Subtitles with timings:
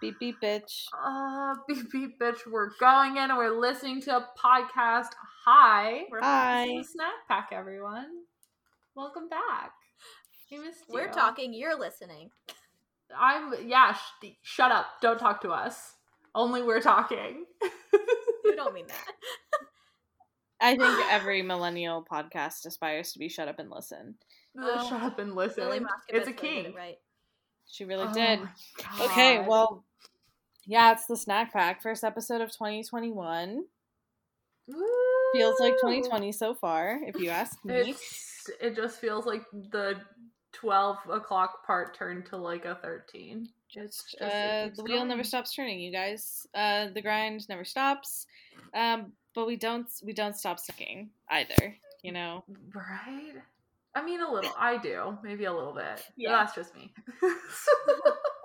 [0.00, 0.86] Beep beep bitch.
[1.04, 5.08] Uh, beep beep bitch, we're going in and we're listening to a podcast.
[5.44, 6.04] Hi.
[6.10, 6.66] We're Hi.
[6.66, 8.06] This is Snack Pack, everyone.
[8.98, 9.70] Welcome back.
[10.50, 10.94] We missed you.
[10.94, 12.30] We're talking, you're listening.
[13.16, 14.86] I'm, yeah, sh- shut up.
[15.00, 15.92] Don't talk to us.
[16.34, 17.44] Only we're talking.
[18.44, 19.12] You don't mean that.
[20.60, 24.16] I think every millennial podcast aspires to be shut up and listen.
[24.58, 25.62] Oh, shut up and listen.
[25.62, 26.64] Lily it's a Moskovitz king.
[26.64, 26.98] it right.
[27.68, 28.40] She really Oh did.
[29.00, 29.84] Okay, well,
[30.66, 31.82] yeah, it's the snack pack.
[31.82, 33.62] First episode of 2021.
[35.34, 37.74] Feels like 2020 so far, if you ask me.
[37.74, 38.27] It's,
[38.60, 39.96] it just feels like the
[40.52, 43.48] 12 o'clock part turned to like a 13.
[43.74, 46.46] It's just, Uh, the wheel never stops turning, you guys.
[46.54, 48.26] Uh, the grind never stops.
[48.74, 51.76] Um, but we don't we don't stop sucking either.
[52.02, 52.44] You know.
[52.74, 53.34] Right?
[53.94, 54.52] I mean, a little.
[54.58, 55.18] I do.
[55.22, 56.04] Maybe a little bit.
[56.16, 56.30] Yeah.
[56.30, 56.92] That's just me.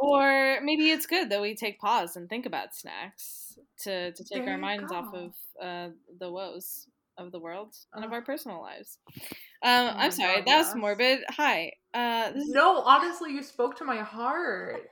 [0.03, 4.43] Or maybe it's good that we take pause and think about snacks to to take
[4.43, 6.87] There our minds off of uh, the woes
[7.17, 8.97] of the world and of our personal lives.
[9.16, 9.22] Um,
[9.64, 11.20] Oh I'm sorry, God, that was morbid.
[11.30, 11.72] Hi.
[11.94, 14.89] Uh, this is no, honestly, you spoke to my heart.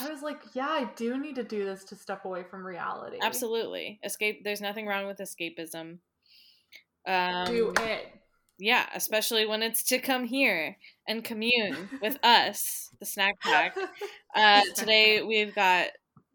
[0.00, 3.18] I was like, yeah, I do need to do this to step away from reality.
[3.22, 4.44] absolutely escape.
[4.44, 5.98] There's nothing wrong with escapism.
[7.06, 8.06] Um, Do it.
[8.58, 10.76] Yeah, especially when it's to come here
[11.08, 13.76] and commune with us, the snack pack.
[14.36, 15.88] Uh, today we've got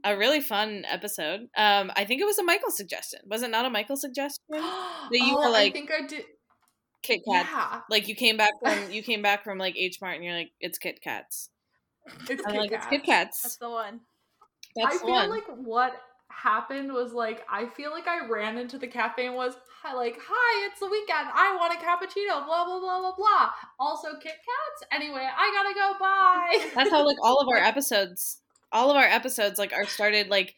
[0.03, 1.41] a really fun episode.
[1.57, 3.19] Um, I think it was a Michael suggestion.
[3.27, 4.43] Was it not a Michael suggestion?
[4.49, 6.25] that you were like- I think I did.
[7.01, 7.47] Kit Kat.
[7.49, 7.81] Yeah.
[7.89, 10.51] Like you came back from you came back from like H Mart and you're like
[10.59, 11.49] it's Kit Kats.
[12.29, 12.89] It's I'm Kit like it's Kats.
[12.89, 13.41] Kit Kats.
[13.43, 14.01] That's the one.
[14.75, 15.29] That's I the feel one.
[15.29, 15.93] like what
[16.27, 20.17] happened was like I feel like I ran into the cafe and was hi, like,
[20.21, 21.29] "Hi, it's the weekend.
[21.33, 23.49] I want a cappuccino." Blah blah blah blah blah.
[23.79, 24.83] Also Kit Kats.
[24.91, 25.93] Anyway, I gotta go.
[25.99, 26.69] Bye.
[26.75, 28.41] That's how like all of our episodes,
[28.71, 30.55] all of our episodes like are started like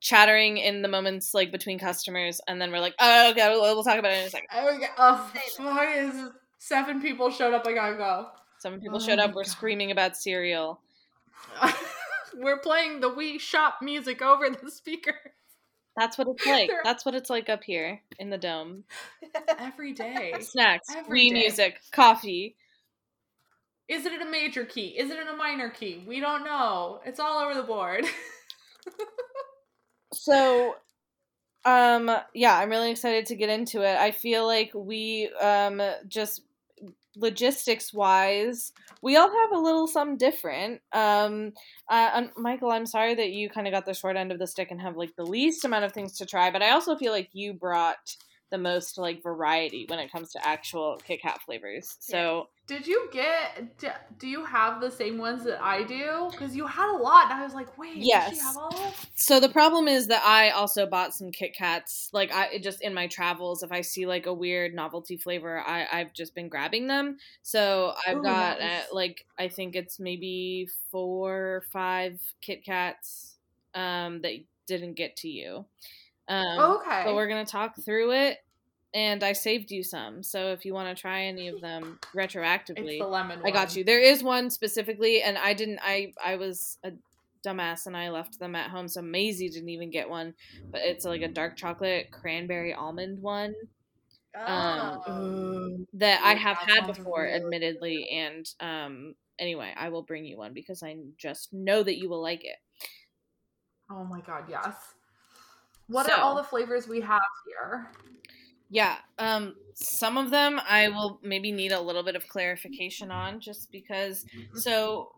[0.00, 3.84] chattering in the moments like between customers, and then we're like, oh okay, we'll, we'll
[3.84, 4.48] talk about it in a second.
[4.52, 4.88] Oh, yeah.
[4.98, 7.66] oh fuck, is- seven people showed up.
[7.66, 8.28] I gotta go.
[8.58, 9.34] Seven people Oh showed up.
[9.34, 9.50] We're God.
[9.50, 10.80] screaming about cereal.
[12.38, 15.14] We're playing the Wii Shop music over the speaker
[15.96, 16.68] That's what it's like.
[16.68, 18.84] They're- That's what it's like up here in the dome.
[19.58, 20.34] every day.
[20.40, 21.34] Snacks, Every Wii day.
[21.34, 22.56] music, coffee.
[23.88, 24.88] Is it in a major key?
[24.98, 26.04] Is it in a minor key?
[26.06, 27.00] We don't know.
[27.04, 28.04] It's all over the board.
[30.14, 30.74] So,
[31.64, 33.96] um, yeah, I'm really excited to get into it.
[33.96, 36.42] I feel like we, um, just
[37.16, 40.80] logistics wise, we all have a little something different.
[40.92, 41.52] Um,
[41.88, 44.70] uh, Michael, I'm sorry that you kind of got the short end of the stick
[44.70, 47.30] and have like the least amount of things to try, but I also feel like
[47.32, 48.16] you brought
[48.50, 51.96] the most like variety when it comes to actual Kit Kat flavors.
[52.00, 53.78] So, Did you get?
[54.18, 56.30] Do you have the same ones that I do?
[56.32, 58.38] Because you had a lot, and I was like, wait, Yes.
[58.40, 58.88] have all?
[58.88, 62.10] of So the problem is that I also bought some Kit Kats.
[62.12, 65.86] Like I just in my travels, if I see like a weird novelty flavor, I
[65.90, 67.16] I've just been grabbing them.
[67.42, 73.36] So I've Ooh, got uh, like I think it's maybe four or five Kit Kats
[73.74, 74.32] um, that
[74.66, 75.64] didn't get to you.
[76.28, 77.02] Um, okay.
[77.04, 78.38] But we're gonna talk through it,
[78.94, 80.22] and I saved you some.
[80.22, 83.40] So if you want to try any of them retroactively, it's the lemon.
[83.44, 83.78] I got one.
[83.78, 83.84] you.
[83.84, 85.80] There is one specifically, and I didn't.
[85.82, 86.92] I I was a
[87.46, 90.34] dumbass and I left them at home, so Maisie didn't even get one.
[90.72, 93.54] But it's like a dark chocolate cranberry almond one
[94.46, 95.86] Um, Ooh.
[95.94, 98.08] that I have that had before, really admittedly.
[98.10, 102.22] And um, anyway, I will bring you one because I just know that you will
[102.22, 102.56] like it.
[103.90, 104.95] Oh my god, yes.
[105.88, 107.90] What So- are all the flavors we have here?
[108.68, 108.96] Yeah.
[109.18, 113.70] Um some of them I will maybe need a little bit of clarification on just
[113.70, 114.24] because
[114.54, 115.12] so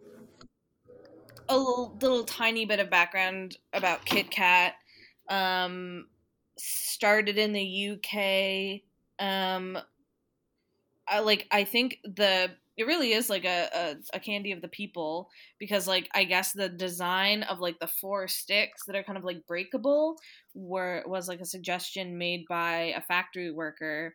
[1.49, 4.75] a little, little tiny bit of background about Kit Kat
[5.29, 6.09] um
[6.59, 8.83] started in the UK
[9.25, 9.79] um
[11.07, 14.69] I like I think the it really is like a, a, a candy of the
[14.69, 15.29] people
[15.59, 19.25] because like I guess the design of like the four sticks that are kind of
[19.25, 20.17] like breakable
[20.55, 24.15] were was like a suggestion made by a factory worker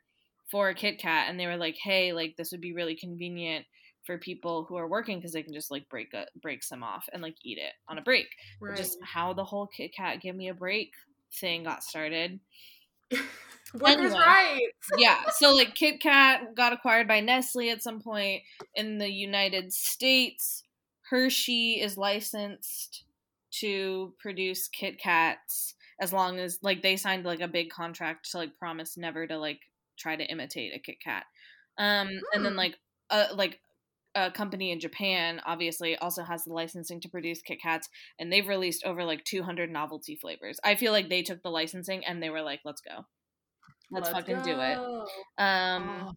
[0.50, 3.65] for a Kit Kat, and they were like, "Hey, like this would be really convenient
[4.06, 7.06] for people who are working because they can just like break a, break some off
[7.13, 8.27] and like eat it on a break."
[8.68, 10.92] Which is how the whole Kit Kat give me a break
[11.39, 12.39] thing got started.
[13.74, 14.19] Workers' Anyway.
[14.19, 14.89] rights.
[14.98, 18.44] yeah, so like Kit Kat got acquired by Nestle at some point
[18.75, 20.63] in the United States.
[21.10, 23.04] Hershey is licensed
[23.60, 28.38] to produce Kit Kats as long as like they signed like a big contract to
[28.38, 29.60] like promise never to like
[29.98, 31.24] try to imitate a Kit Kat.
[31.77, 32.57] Um and then Hmm.
[32.57, 32.75] like
[33.10, 33.60] uh like
[34.15, 37.89] a company in Japan obviously also has the licensing to produce Kit Kats
[38.19, 40.60] and they've released over like 200 novelty flavors.
[40.63, 43.06] I feel like they took the licensing and they were like let's go.
[43.92, 44.77] Let's, fucking do it.
[45.38, 46.13] Um, Oh.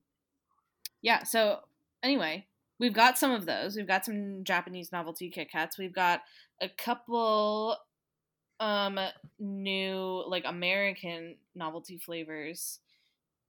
[1.03, 1.25] yeah.
[1.25, 1.61] So
[2.03, 2.47] anyway,
[2.79, 3.77] we've got some of those.
[3.77, 5.77] We've got some Japanese novelty Kit Kats.
[5.79, 6.23] We've got
[6.61, 7.77] a couple
[8.61, 8.99] um
[9.39, 12.79] new like American novelty flavors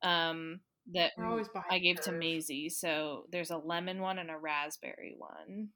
[0.03, 0.59] um
[0.93, 2.11] that We're always behind I gave to.
[2.11, 2.69] Maisie.
[2.69, 5.69] So there's a lemon one and a raspberry one.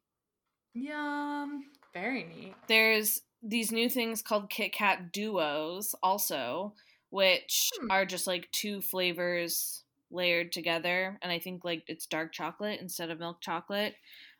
[0.73, 1.65] Yum.
[1.93, 2.53] Very neat.
[2.67, 6.73] There's these new things called Kit Kat Duos also,
[7.09, 7.91] which Hmm.
[7.91, 13.09] are just like two flavors layered together and I think like it's dark chocolate instead
[13.09, 13.95] of milk chocolate.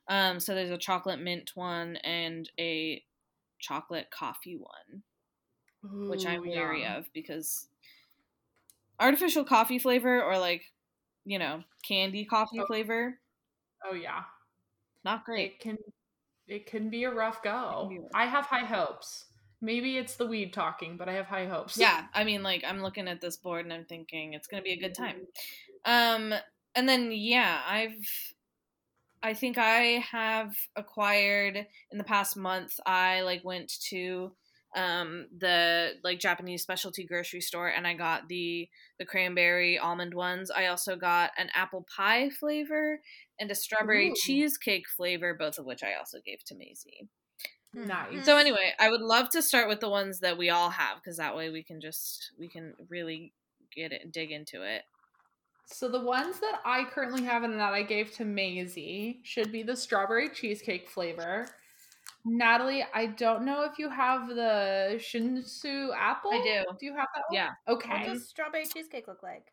[0.08, 3.04] Um so there's a chocolate mint one and a
[3.60, 5.04] chocolate coffee one,
[6.10, 7.68] which I'm Ooh, wary of because
[9.02, 10.64] artificial coffee flavor or like,
[11.26, 12.66] you know, candy coffee Oh.
[12.68, 13.20] flavor,
[13.84, 14.24] Oh yeah.
[15.04, 15.54] not great.
[15.54, 15.78] It can
[16.48, 17.90] it can be a rough go.
[17.92, 18.10] rough.
[18.14, 19.26] I have high hopes.
[19.62, 21.78] Maybe it's the weed talking, but I have high hopes.
[21.78, 24.74] yeah i mean like i'm looking at this board and i'm thinking it's gonna be
[24.74, 25.18] a good time
[25.86, 26.34] um
[26.76, 28.34] and then yeah i've
[29.24, 31.56] i think i have acquired
[31.92, 34.32] in the past month i like went to
[34.76, 38.70] um the like japanese specialty grocery store and i got the
[39.00, 43.02] the cranberry almond ones i also got an apple pie flavor
[43.40, 44.16] and a strawberry Ooh.
[44.16, 47.10] cheesecake flavor both of which i also gave to maisie.
[47.74, 48.26] Nice.
[48.26, 51.18] so anyway, I would love to start with the ones that we all have because
[51.18, 53.32] that way we can just we can really
[53.74, 54.84] get it dig into it.
[55.66, 59.64] So the ones that I currently have and that I gave to Maisie should be
[59.64, 61.48] the strawberry cheesecake flavor.
[62.26, 66.32] Natalie, I don't know if you have the Shinshu apple.
[66.34, 66.64] I do.
[66.80, 67.34] Do you have that one?
[67.36, 67.50] Yeah.
[67.68, 67.90] Okay.
[67.90, 69.52] What does strawberry cheesecake look like?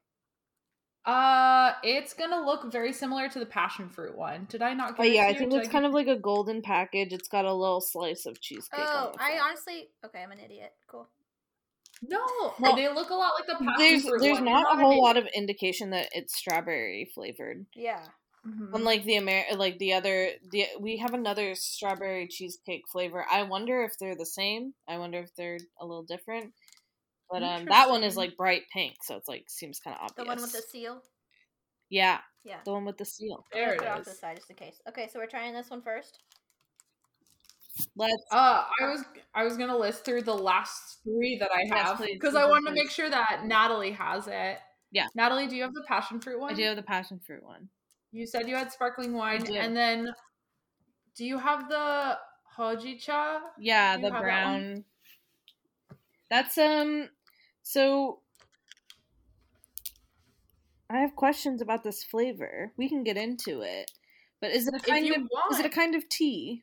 [1.05, 4.47] Uh, it's gonna look very similar to the passion fruit one.
[4.51, 4.95] Did I not?
[4.99, 5.39] Oh give it yeah, to I you?
[5.39, 7.13] think Did it's give- kind of like a golden package.
[7.15, 8.81] It's got a little slice of cheesecake.
[8.83, 10.23] Oh, on the I honestly okay.
[10.23, 10.73] I'm an idiot.
[10.87, 11.09] Cool.
[12.03, 12.21] No,
[12.61, 14.45] Well, they look a lot like the passion there's fruit there's one.
[14.45, 17.67] not a You're whole lot of indication that it's strawberry flavored.
[17.75, 18.05] Yeah.
[18.49, 18.71] Idiot.
[18.71, 18.75] Mhm.
[18.75, 23.25] Unlike the Amer like the other the we have another strawberry cheesecake flavor.
[23.31, 24.75] I wonder if they're the same.
[24.89, 26.53] I wonder if they're a little different.
[27.31, 30.17] But um that one is like bright pink, so it's like seems kind of obvious.
[30.17, 31.03] The one with the seal.
[31.91, 32.61] Yeah, Yeah.
[32.65, 33.47] the one with the seal.
[33.53, 34.81] There put it it off the side just in case.
[34.89, 36.19] Okay, so we're trying this one first.
[37.97, 39.05] Let's Uh, I was
[39.35, 42.69] I was gonna list through the last three that I have because please, I wanted
[42.71, 44.59] to make sure that Natalie has it.
[44.91, 45.07] Yeah.
[45.15, 46.53] Natalie, do you have the passion fruit one?
[46.53, 47.69] I do have the passion fruit one.
[48.11, 50.09] You said you had sparkling wine, and then
[51.15, 52.19] do you have the
[52.57, 53.41] hojicha?
[53.59, 54.85] Yeah, the have that brown.
[56.31, 57.09] That's um
[57.63, 58.21] so
[60.91, 62.73] I have questions about this flavor.
[62.77, 63.91] We can get into it.
[64.41, 65.23] But is it a kind of
[65.53, 66.63] is it a kind of tea?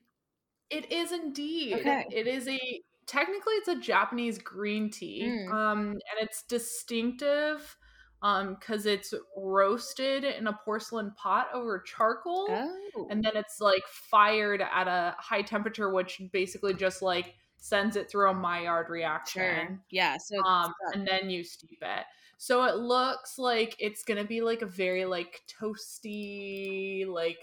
[0.70, 1.74] It is indeed.
[1.80, 2.06] Okay.
[2.12, 2.60] It is a
[3.06, 5.24] technically it's a Japanese green tea.
[5.28, 5.52] Mm.
[5.52, 7.78] Um and it's distinctive
[8.26, 13.08] um cuz it's roasted in a porcelain pot over charcoal Oh.
[13.10, 18.10] and then it's like fired at a high temperature which basically just like sends it
[18.10, 19.68] through a Maillard reaction.
[19.68, 19.80] sure.
[19.90, 22.06] Yeah, so Um and then you steep it.
[22.38, 27.40] So it looks like it's going to be like a very like toasty like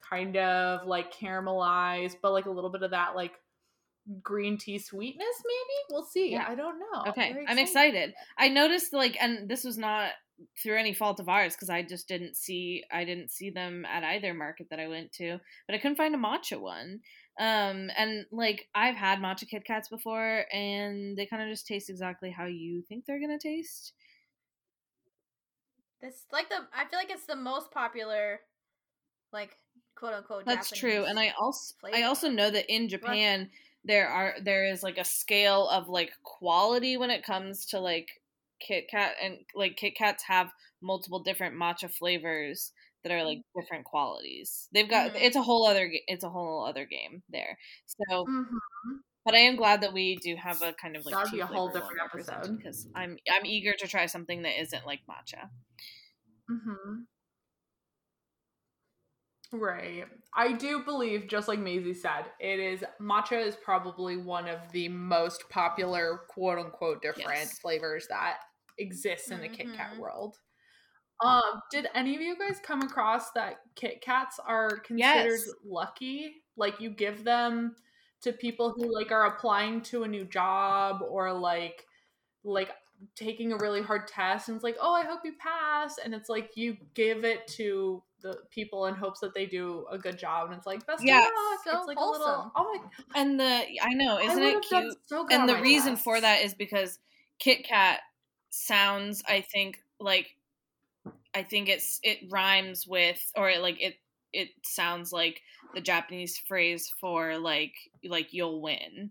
[0.00, 3.34] kind of like caramelized but like a little bit of that like
[4.22, 6.46] green tea sweetness maybe we'll see Yeah.
[6.48, 8.14] i don't know Okay, I'm excited.
[8.38, 10.10] I noticed like, and this was not
[10.62, 14.04] through any fault of ours because I just didn't see I didn't see them at
[14.04, 17.00] either market that I went to, but I couldn't find a matcha one.
[17.38, 21.90] Um, and like I've had matcha Kit Kats before, and they kind of just taste
[21.90, 23.92] exactly how you think they're gonna taste.
[26.00, 28.40] This like the I feel like it's the most popular,
[29.32, 29.56] like
[29.94, 30.46] quote unquote.
[30.46, 33.50] That's true, and I also I also know that in Japan
[33.84, 38.08] there are there is like a scale of like quality when it comes to like
[38.60, 42.72] Kit Kat and like Kit Kats have multiple different matcha flavors
[43.02, 44.68] that are like different qualities.
[44.72, 45.22] They've got Mhm.
[45.22, 47.58] it's a whole other it's a whole other game there.
[47.86, 48.60] So, Mhm.
[49.24, 51.46] but I am glad that we do have a kind of like That'd be a
[51.46, 52.56] whole different episode.
[52.58, 55.50] because I'm I'm eager to try something that isn't like matcha.
[56.48, 57.06] Mhm.
[59.52, 60.06] Right.
[60.34, 64.88] I do believe, just like Maisie said, it is matcha is probably one of the
[64.88, 67.60] most popular quote unquote different Yes.
[67.60, 68.42] flavors that
[68.78, 69.98] exists in the Kit Kat Mhm.
[69.98, 70.38] world.
[71.20, 75.56] Um, did any of you guys come across that Kit Kats are considered Yes.
[75.64, 76.44] lucky?
[76.56, 77.76] Like you give them
[78.22, 81.86] to people who like are applying to a new job or like
[82.44, 82.72] like
[83.16, 86.28] taking a really hard test and it's like, "Oh, I hope you pass." And it's
[86.30, 90.48] like you give it to the people in hopes that they do a good job
[90.50, 91.18] and it's like, "Best Yeah.
[91.18, 92.52] of luck." So it's like a little wholesome.
[92.56, 94.96] Oh my And the I know, isn't would it cute?
[95.06, 96.98] so And the reason for that is because
[97.38, 98.00] Kit Kat
[98.50, 100.36] sounds, I think, like
[101.34, 103.96] I think it's it rhymes with or it, like it
[104.32, 105.42] it sounds like
[105.74, 107.74] the Japanese phrase for like
[108.04, 109.10] like you'll win.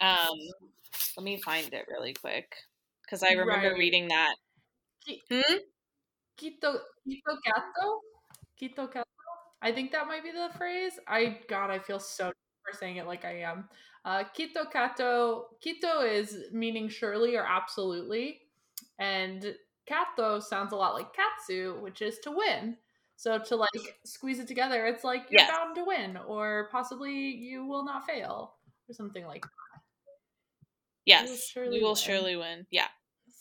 [0.00, 0.28] Um
[1.16, 2.54] let me find it really quick
[3.10, 3.78] cuz I remember Right.
[3.78, 4.36] reading that.
[5.04, 5.58] Ki- Hmm?
[6.36, 6.70] Quito
[7.04, 7.86] Quito Gato?
[8.58, 9.04] Quito Gato?
[9.62, 10.92] I think that might be the phrase.
[11.06, 12.32] I God, I feel so
[12.64, 13.68] for saying it like I am.
[14.04, 18.40] Uh Quito Kato Quito is meaning surely or absolutely.
[18.98, 19.54] And
[19.86, 22.76] Kato sounds a lot like Katsu, which is to win.
[23.16, 23.70] So to like
[24.04, 25.50] squeeze it together, it's like you're Yes.
[25.50, 28.54] bound to win, or possibly you will not fail,
[28.88, 29.80] or something like that.
[31.04, 31.46] Yes.
[31.48, 31.96] surely you will win.
[31.96, 32.66] surely win.
[32.70, 32.88] Yeah.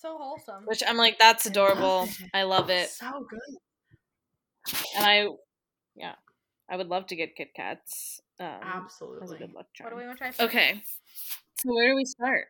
[0.02, 0.66] So wholesome.
[0.66, 2.00] Which I'm like that's I adorable.
[2.00, 2.30] love it.
[2.34, 2.90] I love it.
[2.90, 3.58] So good.
[4.96, 5.28] And I
[5.96, 6.16] yeah.
[6.70, 8.22] I would love to get Kit Kats.
[8.40, 9.38] Um as a Absolutely.
[9.40, 10.28] good luck What do we want to try?
[10.32, 10.42] first?
[10.42, 10.82] Okay.
[11.60, 12.46] So where do we start?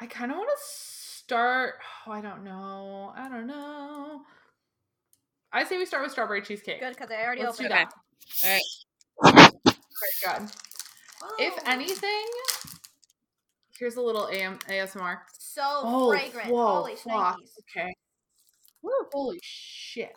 [0.00, 1.74] I kind of want to start.
[2.06, 3.12] Oh, I don't know.
[3.16, 4.22] I don't know.
[5.52, 6.80] I say we start with strawberry cheesecake.
[6.80, 7.86] Good, because I already Let's do opened Okay.
[8.44, 8.60] it.
[9.24, 9.52] All right.
[9.64, 10.50] Very good.
[11.38, 12.26] If Oh, anything,
[13.78, 15.18] here's a little AM, ASMR.
[15.38, 16.48] so Oh, fragrant.
[16.50, 17.36] whoa, Holy fuck.
[17.36, 17.50] shnikes.
[17.76, 17.94] Okay.
[19.12, 20.12] Holy shit.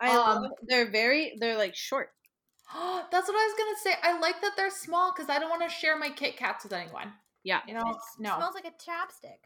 [0.00, 2.10] I Um, love, they're very they're like short.
[2.72, 3.94] That's what I was gonna say.
[4.02, 6.72] I like that they're small because I don't want to share my Kit Kats with
[6.72, 7.12] anyone.
[7.42, 7.60] Yeah.
[7.66, 8.36] You know, It no.
[8.36, 9.38] smells like a chapstick.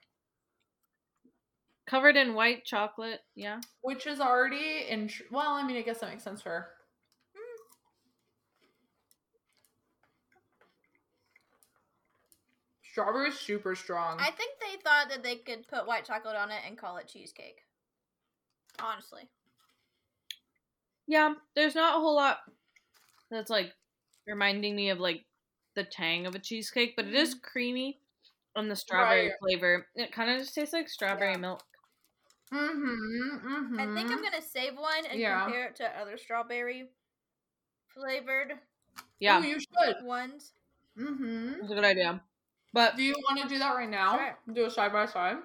[1.86, 3.20] Covered in white chocolate.
[3.34, 3.60] Yeah.
[3.82, 5.10] Which is already in.
[5.30, 6.68] Well, I mean, I guess that makes sense for her.
[12.82, 14.18] Strawberry's super strong.
[14.20, 17.08] I think they thought that they could put white chocolate on it and call it
[17.08, 17.62] cheesecake.
[18.78, 19.22] Honestly.
[21.06, 21.34] Yeah.
[21.54, 22.38] There's not a whole lot
[23.30, 23.72] that's like
[24.26, 25.24] reminding me of like
[25.74, 28.00] the tang of a cheesecake, but it is creamy
[28.56, 29.38] and the strawberry Right.
[29.40, 29.86] flavor.
[29.96, 31.38] It kind of just tastes like strawberry Yeah.
[31.38, 31.62] milk.
[32.52, 33.48] Mm-hmm.
[33.48, 33.80] Mm-hmm.
[33.80, 35.42] I think I'm gonna save one and Yeah.
[35.44, 36.90] compare it to other strawberry
[37.88, 38.58] flavored
[39.18, 39.38] Yeah.
[39.38, 40.04] Oh, you should.
[40.04, 40.52] ones.
[40.96, 41.54] Mm-hmm.
[41.62, 42.22] It's a good idea.
[42.72, 44.16] But Do you want to do that right now?
[44.16, 44.38] Sure.
[44.52, 45.36] Do a side by side.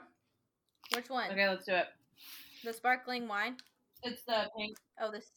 [0.96, 1.32] Which one?
[1.32, 1.88] okay, let's do it.
[2.63, 3.58] The sparkling wine.
[4.04, 4.78] It's the pink.
[5.00, 5.32] Oh, this.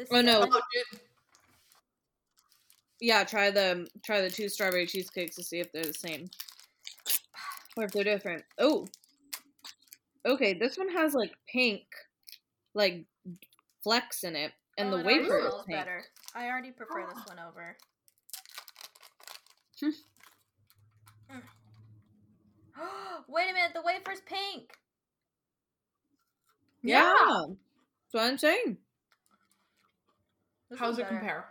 [0.00, 0.08] This.
[0.10, 0.48] Oh, no.
[0.50, 0.60] Oh.
[3.02, 6.30] Yeah, try the try the two strawberry cheesecakes to see if they're the same.
[7.76, 8.42] Or if they're different.
[8.58, 8.86] Oh.
[10.24, 11.82] Okay, this one has like pink
[12.72, 13.04] like
[13.84, 15.78] flecks in it and Oh, the wafer is pink.
[15.78, 16.02] better.
[16.34, 17.76] I already prefer this one over.
[19.80, 19.90] Hmm.
[22.80, 23.24] Mm.
[23.28, 24.72] Wait a minute, the wafer's pink.
[26.82, 27.14] Yeah.
[27.46, 28.78] That's what I'm saying.
[30.70, 31.16] This How's it better.
[31.18, 31.44] compare?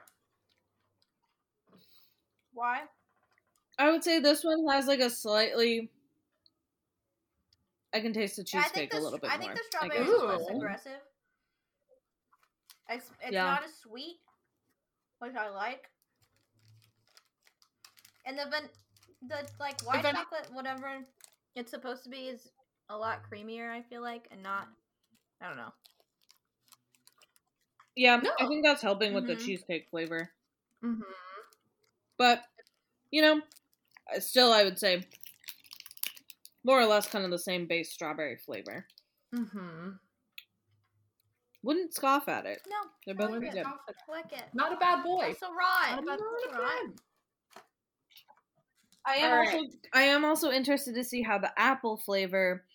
[2.53, 2.81] Why?
[3.77, 5.89] I would say this one has like a slightly
[7.93, 9.45] I can taste the Yeah, cheesecake a little bit I more.
[9.47, 10.09] think the strawberry guess.
[10.09, 10.57] is less Ooh.
[10.57, 10.99] aggressive.
[12.89, 13.43] It's, it's Yeah.
[13.45, 14.19] not as sweet,
[15.19, 15.89] which I like.
[18.25, 18.69] And the van-
[19.27, 20.99] the like white van- chocolate, whatever
[21.55, 22.51] it's supposed to be, is
[22.89, 23.71] a lot creamier.
[23.71, 24.67] I feel like, and not.
[25.41, 25.73] I don't know.
[27.99, 28.31] Yeah, No.
[28.39, 29.45] I think that's helping with the Mhm.
[29.45, 30.31] cheesecake flavor.
[30.81, 31.01] Mm-hmm.
[32.17, 32.45] But
[33.11, 33.41] you know,
[34.19, 35.03] still I would say
[36.63, 38.87] more or less kind of the same base strawberry flavor.
[39.35, 39.89] Mm-hmm.
[41.63, 42.61] Wouldn't scoff at it.
[42.69, 43.65] No, They're both like pretty good.
[44.07, 44.43] Like it.
[44.53, 45.27] Not a bad boy.
[45.27, 45.89] That's so right.
[45.95, 47.01] Not a bad- That's not a bad.
[49.05, 49.53] I am Alright.
[49.55, 52.65] also I am also interested to see how the apple flavor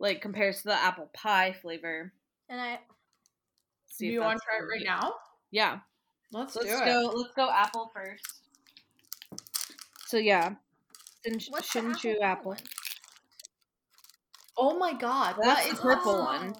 [0.00, 2.12] like compares to the apple pie flavor.
[2.48, 2.80] And I
[3.94, 5.14] See Do you want to try it right now?
[5.52, 5.78] Yeah.
[6.32, 6.84] Let's, Let's do it.
[6.84, 8.24] go let's go apple first.
[10.06, 10.54] So yeah.
[11.62, 12.56] Shin- the apple, apple.
[14.58, 15.36] Oh my god.
[15.40, 16.24] That's what the purple this?
[16.24, 16.54] one.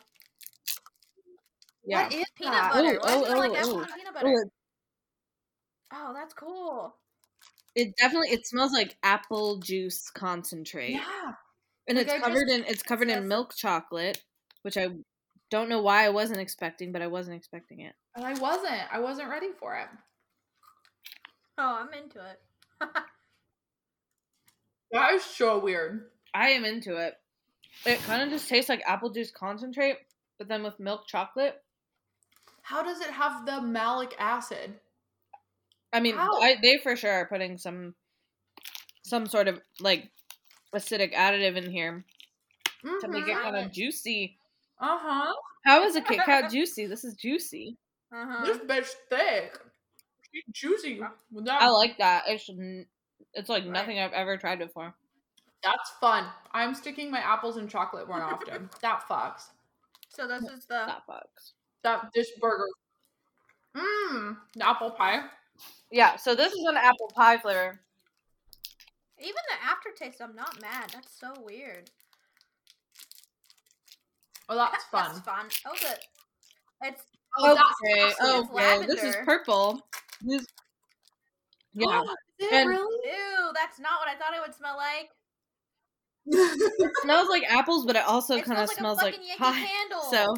[1.85, 2.05] Yeah.
[2.05, 2.73] What is Peanut that?
[2.73, 2.99] butter.
[3.03, 3.97] Oh, Why does oh, like oh, oh.
[3.97, 4.29] peanut butter?
[4.29, 4.51] Oh,
[5.97, 6.95] Oh, that's cool.
[7.75, 10.91] it definitely it smells like apple juice concentrate.
[10.93, 11.33] Yeah.
[11.89, 14.23] and Like, it's I covered just- in it's covered in milk chocolate,
[14.63, 14.91] which I
[15.51, 17.95] don't know why I wasn't expecting, but I wasn't expecting it.
[18.17, 18.83] And I wasn't.
[18.93, 19.89] I wasn't ready for it.
[21.59, 22.41] Oh, I'm into it.
[24.93, 26.11] That is so weird.
[26.33, 27.15] I am into it.
[27.85, 29.99] It kind of just tastes like apple juice concentrate,
[30.39, 31.63] but then with milk chocolate.
[32.63, 34.81] How does it have the malic acid?
[35.93, 37.95] I mean, I, they for sure are putting some
[39.05, 40.11] some sort of like
[40.75, 42.05] acidic additive in here
[43.01, 43.43] to make it Mhm.
[43.43, 44.39] kind of juicy.
[44.81, 45.33] Uh-huh.
[45.65, 46.87] How is a Kit Kat juicy?
[46.87, 47.77] This is juicy.
[48.15, 48.45] Uh-huh.
[48.45, 49.59] This bitch thick.
[50.33, 51.01] She's juicy.
[51.33, 51.63] with that.
[51.63, 52.25] I like that.
[52.27, 52.49] It's
[53.35, 53.73] it's like Right.
[53.73, 54.95] nothing I've ever tried before.
[55.63, 56.27] That's fun.
[56.53, 58.69] I'm sticking my apples in chocolate more often.
[58.83, 59.45] that fucks.
[60.11, 61.53] So this is the That fucks.
[61.83, 62.67] That this burger.
[63.77, 64.37] Mmm.
[64.61, 65.23] Apple pie.
[65.91, 67.81] Yeah, so this is an apple pie flavor.
[69.19, 70.21] even the aftertaste.
[70.21, 70.91] I'm not mad.
[70.93, 71.91] That's so weird.
[74.49, 75.07] Oh, that's fun.
[75.15, 75.47] That's fun.
[75.67, 77.03] Oh, the it's
[77.37, 78.51] Oh, that's okay, awesome.
[78.55, 78.87] okay.
[78.87, 79.81] This is purple.
[80.23, 80.47] This,
[81.73, 82.03] yeah,
[82.39, 83.09] Is And- really?
[83.11, 83.51] ew.
[83.55, 85.11] That's not what I thought it would smell like.
[86.27, 89.63] it smells like apples, but it also kind of smells smells like like a fucking
[89.63, 89.67] pie.
[89.69, 90.03] Candle.
[90.11, 90.37] So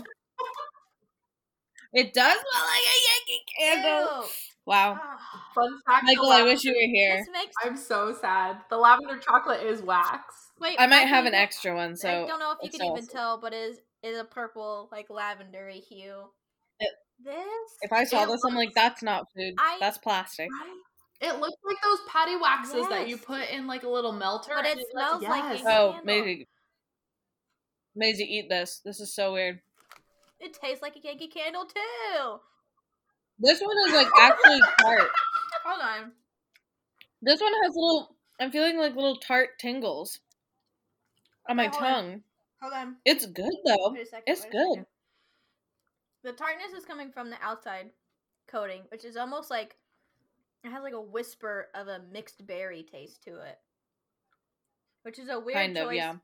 [1.93, 4.23] it does smell like a Yankee candle.
[4.23, 4.29] Ew.
[4.67, 6.05] Wow, Ah, Fun fact.
[6.07, 7.25] Michael, I wish you were here.
[7.33, 7.55] Makes.
[7.65, 8.57] I'm so sad.
[8.69, 10.35] The lavender chocolate is wax.
[10.61, 12.97] Wait, I might have an extra one, so I don't know if you can even
[12.97, 16.25] also- tell, but it is is a purple like lavendery hue.
[16.81, 16.93] It-
[17.25, 17.37] this.
[17.83, 19.55] if I saw It this, I'm like, that's not food.
[19.59, 20.49] I- That's plastic.
[20.50, 20.76] Right?
[21.23, 24.53] It looks like those patty waxes that you put in like a little melter.
[24.55, 25.65] But and it smells like Yes.
[25.65, 26.05] a- Oh, candle.
[26.05, 26.49] Maisie.
[27.95, 28.81] Maisie, eat this.
[28.85, 29.61] This is so weird.
[30.41, 32.41] It tastes like a Yankee candle too.
[33.38, 35.09] This one is like actually tart.
[35.65, 36.12] Hold on.
[37.23, 38.15] This one has little.
[38.38, 40.21] I'm feeling like little tart tingles
[41.49, 42.23] on my Okay, hold on.
[42.71, 42.79] Tongue.
[42.79, 42.97] Hold on.
[43.05, 43.93] It's good though.
[43.93, 44.23] Wait a second.
[44.27, 44.75] It's wait a good.
[44.75, 44.87] second.
[46.25, 47.91] The tartness is coming from the outside
[48.49, 49.77] coating, which is almost like
[50.65, 53.59] it has like a whisper of a mixed berry taste to it,
[55.03, 56.15] which is a weird Kind of, choice yeah.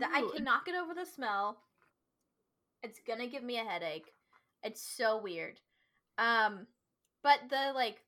[0.00, 1.58] that I Ooh, cannot get over the smell.
[2.82, 4.10] It's gonna give me a headache.
[4.64, 5.60] It's so weird.
[6.18, 6.66] Um,
[7.22, 7.98] but the like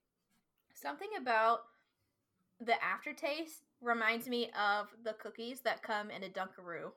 [0.74, 1.60] something about
[2.60, 6.90] the aftertaste reminds me of the cookies that come in a Dunkaroo.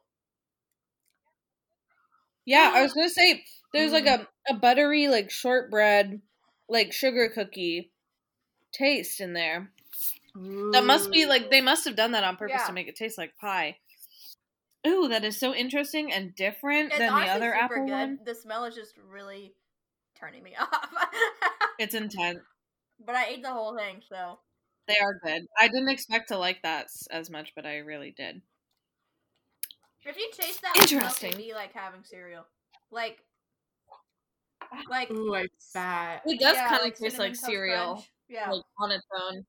[2.48, 4.26] Yeah, I was gonna say there's like Mm.
[4.50, 6.22] a, a buttery like shortbread,
[6.70, 7.92] like sugar cookie
[8.74, 9.72] taste in there.
[10.74, 12.68] That must be like they must have done that on purpose Yeah.
[12.68, 13.78] to make it taste like pie.
[14.88, 17.92] Ooh, that is so interesting and different It's than the honestly other super apple good.
[17.92, 18.20] one.
[18.26, 19.54] The smell is just really
[20.20, 20.90] turning me off.
[21.80, 22.40] It's intense.
[23.06, 24.40] but I ate the whole thing, so
[24.88, 25.44] They are good.
[25.58, 28.42] I didn't expect to like that s- as much, but I really did.
[30.08, 31.30] If you taste that, with milk, Interesting.
[31.30, 32.46] it'd be like having cereal,
[32.92, 33.18] like,
[34.90, 36.22] like Ooh, I bet.
[36.26, 38.12] It does yeah, kind of like taste like cereal, Crunch.
[38.30, 39.46] Yeah, like on its own.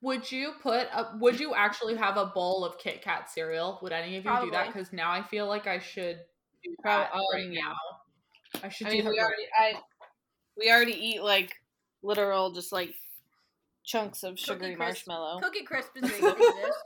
[0.00, 3.78] Would you put a, would you actually have a bowl of Kit Kat cereal?
[3.82, 4.66] Would any of you do that?
[4.66, 6.18] Because now I feel like I should
[6.64, 7.60] do that um, right yeah.
[7.60, 7.74] now.
[8.64, 9.74] I should I do mean, that we already, I,
[10.58, 11.54] we already eat like
[12.02, 12.94] literal, just like
[13.84, 15.06] chunks of sugary Crisp.
[15.06, 15.40] marshmallow.
[15.40, 16.82] Cookie Crisp is exist.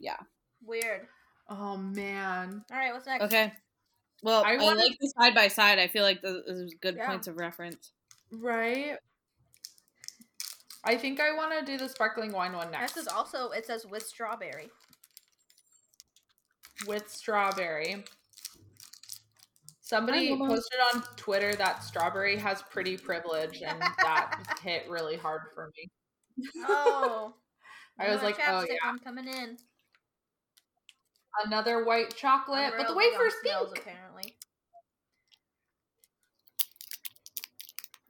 [0.00, 0.16] Yeah.
[0.64, 1.06] Weird.
[1.48, 2.64] Oh man.
[2.72, 3.24] All right, what's next?
[3.24, 3.52] Okay.
[4.22, 5.78] Well, I I, wanted- like the side by side.
[5.78, 7.06] I feel like this is good Yeah.
[7.08, 7.92] points of reference.
[8.32, 8.96] Right.
[10.84, 13.66] I think I want to do the sparkling wine one next This is also it
[13.66, 14.70] says with strawberry.
[16.86, 18.04] with strawberry.
[19.82, 25.42] Somebody Hi, posted on Twitter that strawberry has pretty privilege, and that hit really hard
[25.54, 25.90] for me.
[26.68, 27.34] Oh,
[27.98, 29.58] I was like, oh chapstick yeah, one coming in.
[31.44, 33.86] Another white chocolate, I'm but the real big wafer's smells, pink.
[33.86, 34.34] apparently.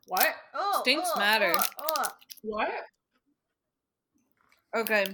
[0.07, 0.35] What?
[0.55, 1.53] Oh, Stinks oh, matter.
[1.57, 2.09] Oh, oh.
[2.43, 2.71] What?
[4.77, 5.07] Okay.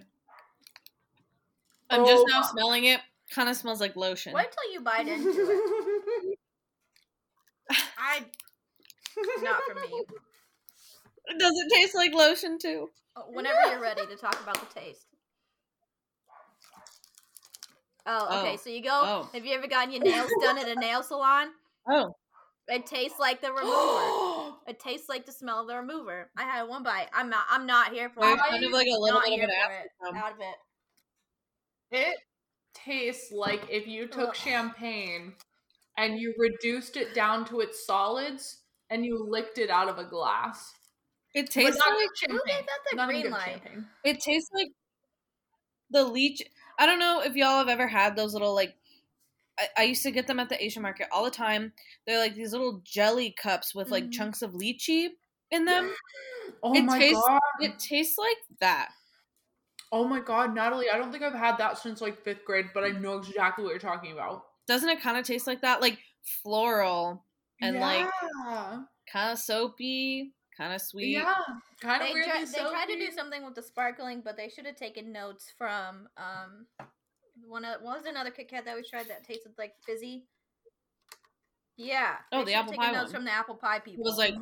[1.90, 2.30] I'm just Oh.
[2.30, 3.00] now smelling it.
[3.30, 4.32] Kind of smells like lotion.
[4.32, 6.38] Wait till you bite into it.
[7.98, 8.24] I
[9.42, 10.04] not for me.
[11.38, 12.88] Does it taste like lotion too?
[13.16, 15.06] Oh, Whenever you're ready to talk about the taste.
[18.06, 18.52] Oh, okay.
[18.54, 18.56] Oh.
[18.56, 18.90] So you go.
[19.04, 19.30] Oh.
[19.32, 21.48] Have you ever gotten your nails done at a nail salon?
[21.88, 22.14] Oh,
[22.68, 24.56] It tastes like the remover.
[24.68, 26.30] it tastes like the smell of the remover.
[26.36, 27.08] I had one bite.
[27.12, 27.44] I'm not.
[27.48, 28.48] I'm not here for there's it.
[28.48, 29.56] kind of like a little Not bit of an
[30.00, 30.16] for it.
[30.16, 30.56] Out of it.
[31.90, 32.16] It
[32.74, 34.36] tastes like if you took Ugh.
[34.36, 35.34] champagne
[35.96, 40.04] and you reduced it down to its solids and you licked it out of a
[40.04, 40.72] glass.
[41.34, 42.66] It tastes like good Who gave champagne.
[42.66, 43.60] that the green good light?
[43.62, 43.86] champagne.
[44.04, 44.68] it tastes like
[45.90, 46.42] the leech.
[46.78, 48.74] I don't know if y'all have ever had those little like.
[49.58, 51.72] I, I used to get them at the Asian market all the time.
[52.06, 54.12] They're like these little jelly cups with like Mhm.
[54.12, 55.08] chunks of lychee
[55.50, 55.90] in them.
[56.62, 57.40] Oh It my tastes- god.
[57.60, 58.90] It tastes like that.
[59.92, 62.84] Oh my god, Natalie, I don't think I've had that since like fifth grade, but
[62.84, 64.44] I know exactly what you're talking about.
[64.68, 65.80] Doesn't it kind of taste like that?
[65.80, 65.98] Like
[66.42, 67.24] floral
[67.60, 68.08] and like
[69.12, 71.08] kind of soapy, kind of sweet.
[71.12, 71.34] yeah,
[71.80, 74.48] kind of They, weirdly try, they tried to do something with the sparkling, but they
[74.48, 76.66] should have taken notes from um
[77.46, 80.24] one of what was another Kit Kat that we tried that tasted like fizzy.
[81.76, 82.14] Yeah.
[82.32, 83.12] Oh, they the should've apple pie notes one.
[83.12, 83.92] from the apple pie people.
[83.92, 84.04] It people.
[84.04, 84.34] was like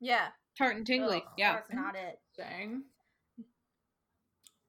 [0.00, 1.16] yeah, tart and tingly.
[1.18, 1.54] Ugh, yeah.
[1.54, 2.18] that's not it.
[2.36, 2.82] Dang.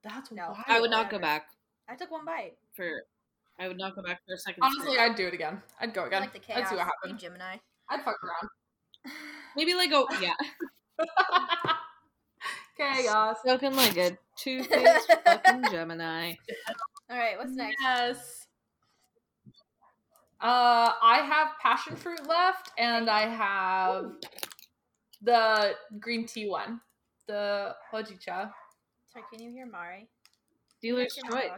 [0.04, 0.48] That's No.
[0.50, 0.58] wild.
[0.68, 1.48] I would not go back
[1.90, 2.54] I took one bite.
[2.76, 2.90] for.
[3.60, 4.64] I would not go back for a second.
[4.64, 5.00] Honestly, sip.
[5.02, 5.62] I'd do it again.
[5.80, 6.22] I'd go I again.
[6.22, 6.60] like the chaos.
[6.60, 7.22] I'd see what you happens.
[7.22, 7.56] Gemini.
[7.90, 8.50] I'd fuck around.
[9.56, 10.34] Maybe like a yeah,
[12.78, 13.38] Chaos.
[13.40, 16.34] spoken like a two faced fucking Gemini.
[17.10, 17.78] All right, what's next?
[17.82, 18.48] Yes.
[20.42, 24.12] Uh, I have passion fruit left, and I have
[25.22, 26.82] the green tea one,
[27.28, 28.52] the hojicha.
[29.12, 30.10] Sorry, can you hear Mari?
[30.82, 31.52] Dealer's Where's choice.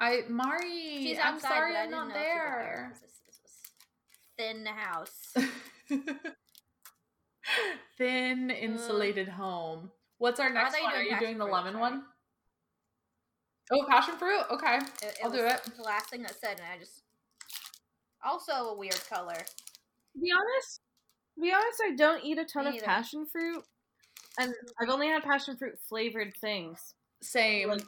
[0.00, 1.02] I Mari.
[1.02, 2.88] She's I'm outside, sorry I I'm didn't not know if she was there.
[2.92, 3.52] 'cause This, this was
[4.38, 5.34] thin house.
[7.96, 9.90] Thin insulated home.
[10.18, 10.94] What's our next you one?
[10.94, 11.80] Are you doing the lemon sorry.
[11.80, 12.02] one?
[13.72, 14.42] Oh, passion fruit.
[14.50, 14.76] Okay.
[15.02, 15.62] It, I'll do it.
[15.76, 17.02] The last thing that said, and I just
[18.24, 19.34] also a weird color.
[19.34, 20.80] To be honest,
[21.34, 22.84] to be honest, I don't eat a ton Me of either.
[22.84, 23.62] passion fruit,
[24.38, 26.94] and I've only had passion fruit flavored things.
[27.22, 27.68] Same.
[27.70, 27.86] Like-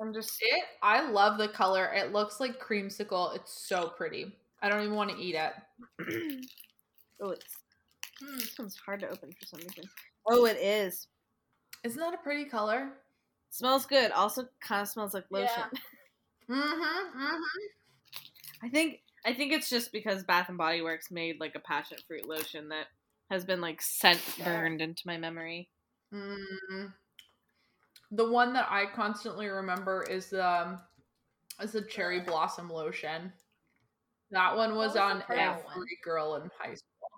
[0.00, 0.64] I'm just It.
[0.82, 1.92] I love the color.
[1.92, 3.36] It looks like creamsicle.
[3.36, 4.32] It's so pretty.
[4.62, 5.52] I don't even want to eat it.
[7.22, 7.44] oh, it's
[8.22, 8.38] Hmm.
[8.38, 9.84] this one's hard to open for some reason.
[10.26, 11.06] Oh, it is.
[11.84, 12.90] Isn't that a pretty color?
[13.48, 14.12] Smells good.
[14.12, 15.48] Also, kind of smells like lotion.
[15.72, 15.80] Yeah.
[16.50, 17.22] Mm-hmm.
[17.22, 18.66] Mm-hmm.
[18.66, 21.96] I think I think it's just because Bath and Body Works made like a passion
[22.08, 22.86] fruit lotion that
[23.30, 25.68] has been like scent burned into my memory.
[26.12, 26.92] Mm.
[28.10, 30.80] The one that I constantly remember is the um,
[31.62, 33.32] is the cherry blossom lotion.
[34.30, 35.86] That one was, was on every one?
[36.04, 37.10] girl in high school.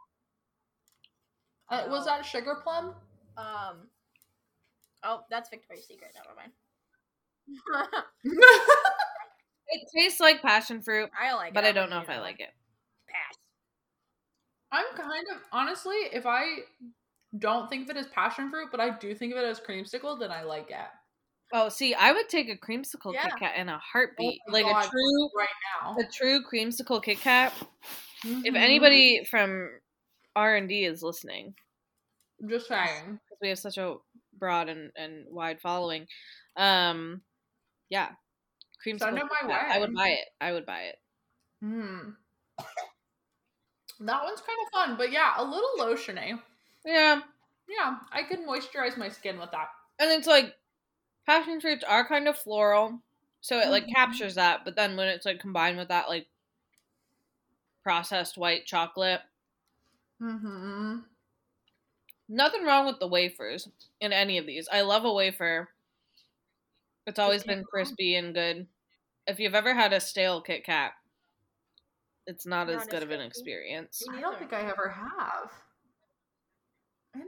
[1.70, 2.94] Uh, was that sugar plum?
[3.36, 3.88] Um.
[5.04, 6.12] Oh, that's Victoria's Secret.
[6.14, 6.52] Never mind.
[9.72, 11.54] It tastes like passion fruit, I like it.
[11.54, 12.50] but I don't know if I like it.
[13.08, 13.38] Pass.
[14.70, 16.44] I'm kind of honestly, if I
[17.38, 20.20] don't think of it as passion fruit, but I do think of it as creamsicle,
[20.20, 20.76] then I like it
[21.54, 23.24] Oh, see, I would take a creamsicle Yeah.
[23.24, 24.40] Kit Kat in a heartbeat.
[24.48, 24.86] Oh like God.
[24.86, 25.48] a true right
[25.82, 25.96] now.
[25.98, 27.52] a true creamsicle Kit Kat.
[28.24, 28.56] If Mhm.
[28.56, 29.80] anybody from
[30.34, 31.54] R and D is listening,
[32.46, 33.96] just saying, because we have such a
[34.34, 36.06] broad and, and wide following,
[36.56, 37.22] um,
[37.90, 38.12] yeah,
[38.84, 39.00] creamsicle.
[39.00, 39.70] Send it Kit my Kat.
[39.72, 40.28] I would buy it.
[40.40, 40.98] I would buy it.
[41.62, 42.16] mm.
[44.00, 46.40] that one's kind of fun, but yeah, a little lotiony.
[46.84, 47.20] Yeah,
[47.68, 49.68] Yeah, I could moisturize my skin with that.
[49.98, 50.54] and it's like
[51.26, 53.02] passion fruits are kind of floral,
[53.40, 53.94] so it like Mhm.
[53.94, 54.64] captures that.
[54.64, 56.28] But then when it's like combined with that like
[57.84, 59.22] processed white chocolate,
[60.20, 61.04] Mm-hmm.
[62.28, 63.68] nothing wrong with the wafers
[64.00, 64.68] in any of these.
[64.68, 65.70] I love a wafer.
[67.06, 67.96] It's always been can't go wrong.
[67.96, 68.68] crispy and good.
[69.26, 70.94] If you've ever had a stale Kit Kat,
[72.26, 74.08] it's not, as Not good as of an experience.
[74.08, 75.52] I don't think I ever have.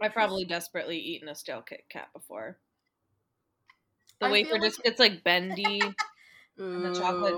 [0.01, 2.61] I've probably desperately eaten a stale Kit Kat before.
[4.21, 5.81] The I wafer just like- gets like bendy.
[6.61, 6.83] Ooh.
[6.83, 7.35] the chocolate,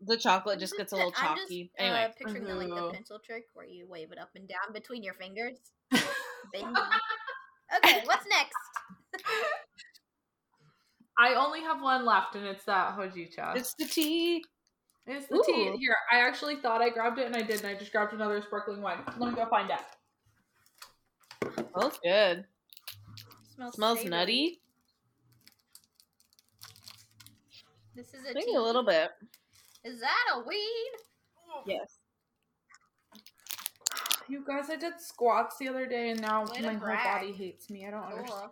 [0.00, 1.30] the chocolate just gets a little chalky.
[1.30, 1.70] I'm just, chalky.
[1.80, 4.72] uh, Anyway, picturing the, like the pencil trick where you wave it up and down
[4.72, 5.56] between your fingers.
[5.90, 6.68] Bendy.
[7.84, 8.54] okay, what's next?
[11.18, 13.56] I only have one left, and it's that hojicha.
[13.56, 14.44] it's the tea.
[15.08, 15.68] It's the tea.
[15.70, 15.76] Ooh.
[15.78, 17.64] Here, I actually thought I grabbed it, and I didn't.
[17.64, 18.98] I just grabbed another sparkling wine.
[19.18, 19.80] Let me go find it.
[21.72, 22.44] Smells good.
[23.54, 24.60] Smells, Smells nutty.
[27.96, 28.54] This is a Maybe tea.
[28.56, 29.10] a little bit.
[29.82, 30.92] Is that a weed?
[31.66, 31.98] Yes.
[34.28, 37.20] You guys, I did squats the other day, and now Way my whole brag.
[37.20, 37.86] body hates me.
[37.86, 38.50] I don't understand.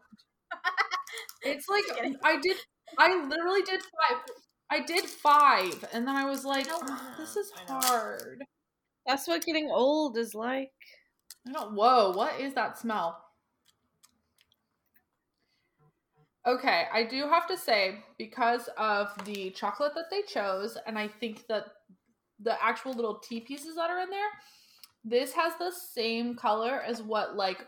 [1.47, 1.85] It's like
[2.25, 2.57] I did.
[2.99, 4.19] I literally did five.
[4.71, 6.79] I did five, and then I was like, know.
[6.81, 8.43] "Ugh, ah, "This is hard."
[9.07, 10.73] That's what getting old is like.
[11.47, 11.75] I don't.
[11.75, 12.13] Whoa!
[12.13, 13.24] What is that smell?
[16.47, 21.09] Okay, I do have to say because of the chocolate that they chose, and I
[21.09, 21.65] think that
[22.41, 24.29] the actual little tea pieces that are in there,
[25.05, 27.67] this has the same color as what like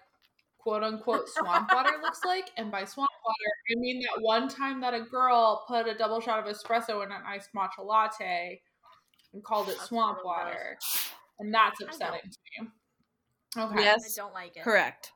[0.58, 2.50] quote unquote swamp water looks like.
[2.58, 6.20] And by swamp water, I mean that one time that a girl put a double
[6.20, 8.60] shot of espresso in an iced matcha latte
[9.32, 10.46] and called it That's swamp real gross.
[10.46, 10.78] water,
[11.38, 12.68] and that's upsetting to me.
[13.58, 13.80] Okay.
[13.82, 14.18] Yes.
[14.18, 14.64] I don't like it.
[14.64, 15.12] Correct.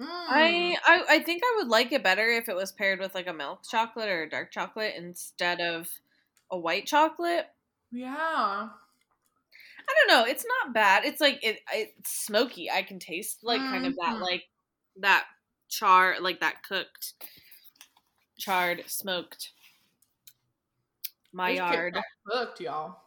[0.00, 3.26] I, I I think I would like it better if it was paired with like
[3.28, 5.88] a milk chocolate or a dark chocolate instead of
[6.50, 7.46] a white chocolate.
[7.92, 8.70] yeah.
[9.86, 10.24] I don't know.
[10.30, 11.04] It's not bad.
[11.04, 12.70] It's like it it's smoky.
[12.70, 14.20] I can taste like kind of that Mhm.
[14.20, 14.44] like
[14.96, 15.26] that
[15.68, 17.14] char like that cooked
[18.38, 19.52] charred smoked
[21.32, 21.94] my Kit Maillard.
[22.26, 23.00] Cooked, y'all.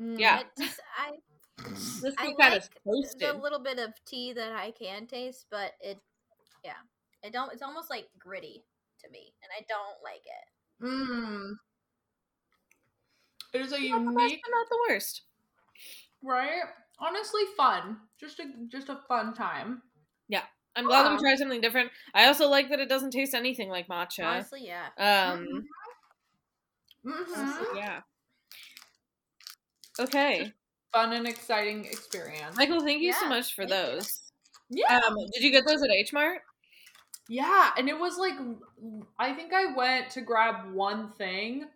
[0.00, 0.18] Mm.
[0.18, 0.40] Yeah.
[0.40, 1.12] It just, I
[2.02, 3.20] This I Kit Kat is like toasted.
[3.20, 5.98] the little bit of tea that I can taste, but it,
[6.68, 7.52] yeah, it don't.
[7.52, 8.64] It's almost like gritty
[9.02, 10.44] to me, and I don't like it.
[10.84, 11.52] Mm.
[13.54, 15.22] It is a Not the unique, but not the worst.
[16.22, 16.62] right?
[17.00, 17.96] Honestly, fun.
[18.20, 19.82] Just a just a fun time.
[20.28, 20.42] Yeah.
[20.76, 21.16] I'm glad Wow.
[21.16, 21.90] we tried something different.
[22.14, 24.24] I also like that it doesn't taste anything like matcha.
[24.24, 24.88] Honestly, yeah.
[24.98, 25.46] Um,
[27.04, 28.00] hmm honestly, yeah.
[29.98, 30.52] Okay,
[30.92, 32.56] Fun and exciting experience.
[32.56, 34.22] Michael, thank you so much for those.
[34.70, 36.42] yeah, Um, did you get those at H Mart?
[37.28, 38.34] Yeah, and it was like
[39.18, 41.66] I think I went to grab one thing.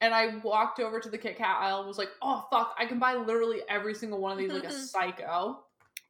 [0.00, 2.84] And I walked over to the Kit Kat aisle and was like, oh, fuck, I
[2.84, 5.60] can buy literally every single one of these like a psycho.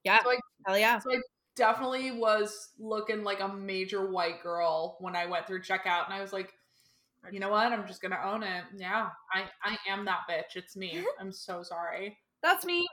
[0.03, 0.21] Yeah.
[0.21, 0.99] So I Hell yeah.
[0.99, 1.21] So I
[1.57, 6.21] definitely was looking like a major white girl when I went through checkout, and I
[6.21, 6.53] was like,
[7.31, 7.73] you know what?
[7.73, 8.65] I'm just gonna own it.
[8.77, 10.57] Yeah, I I am that bitch.
[10.57, 11.05] It's me.
[11.21, 12.19] I'm so sorry.
[12.43, 12.87] That's me.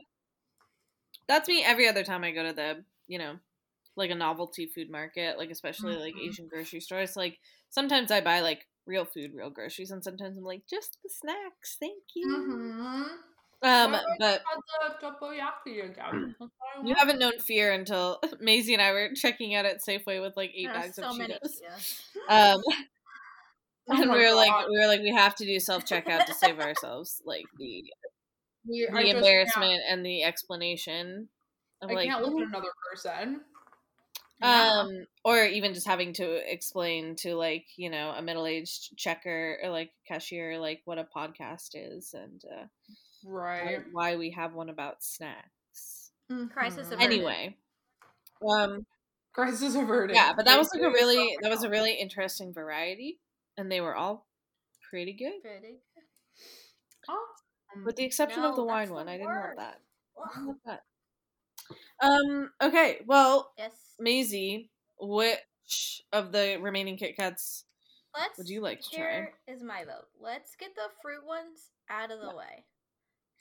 [1.28, 3.36] That's me every other time I go to the, you know,
[3.96, 6.28] like a novelty food market, like especially like Mhm.
[6.30, 7.16] Asian grocery stores.
[7.16, 11.10] Like sometimes I buy like real food, real groceries, and sometimes I'm like just the
[11.10, 12.28] snacks, thank you.
[12.28, 13.04] Mm-hmm.
[13.64, 16.36] Um, but Had the takoyaki again.
[16.40, 16.50] That's what
[16.84, 20.36] I you haven't known fear until Maisie and I were checking out at Safeway with
[20.36, 21.34] like eight bags so of many.
[21.36, 21.60] Cheetos.
[21.62, 22.54] Yeah.
[22.56, 22.62] Um,
[23.90, 26.26] Oh and my we were like, we were like, we have to do self checkout
[26.28, 27.84] to save ourselves, like the
[28.66, 31.30] We- the I just embarrassment and the explanation
[31.82, 33.42] of I like can't look at another person.
[34.44, 39.70] Um or even just having to explain to like you know a middle-aged checker or
[39.70, 42.66] like cashier like what a podcast is and uh
[43.24, 43.84] right.
[43.92, 46.12] why we have one about snacks
[46.54, 46.94] Crisis Mhm.
[46.94, 47.02] averted.
[47.02, 47.56] anyway
[48.50, 48.86] um
[49.34, 50.16] Crisis averted.
[50.16, 53.20] yeah but that was like a really that was a really interesting variety
[53.58, 54.28] and they were all
[54.90, 55.78] pretty good Pretty.
[57.08, 57.86] Awesome.
[57.86, 59.58] with the exception of the that's wine the one i didn't want word.
[59.58, 59.80] that
[60.18, 60.84] I didn't want that
[62.02, 63.72] um okay well Yes.
[64.00, 67.66] Maisie, which of the remaining Kit Kats
[68.18, 68.38] Let's.
[68.38, 68.98] would you like to try?
[69.14, 70.08] Here is my vote.
[70.20, 72.66] Let's get the fruit ones out of the way.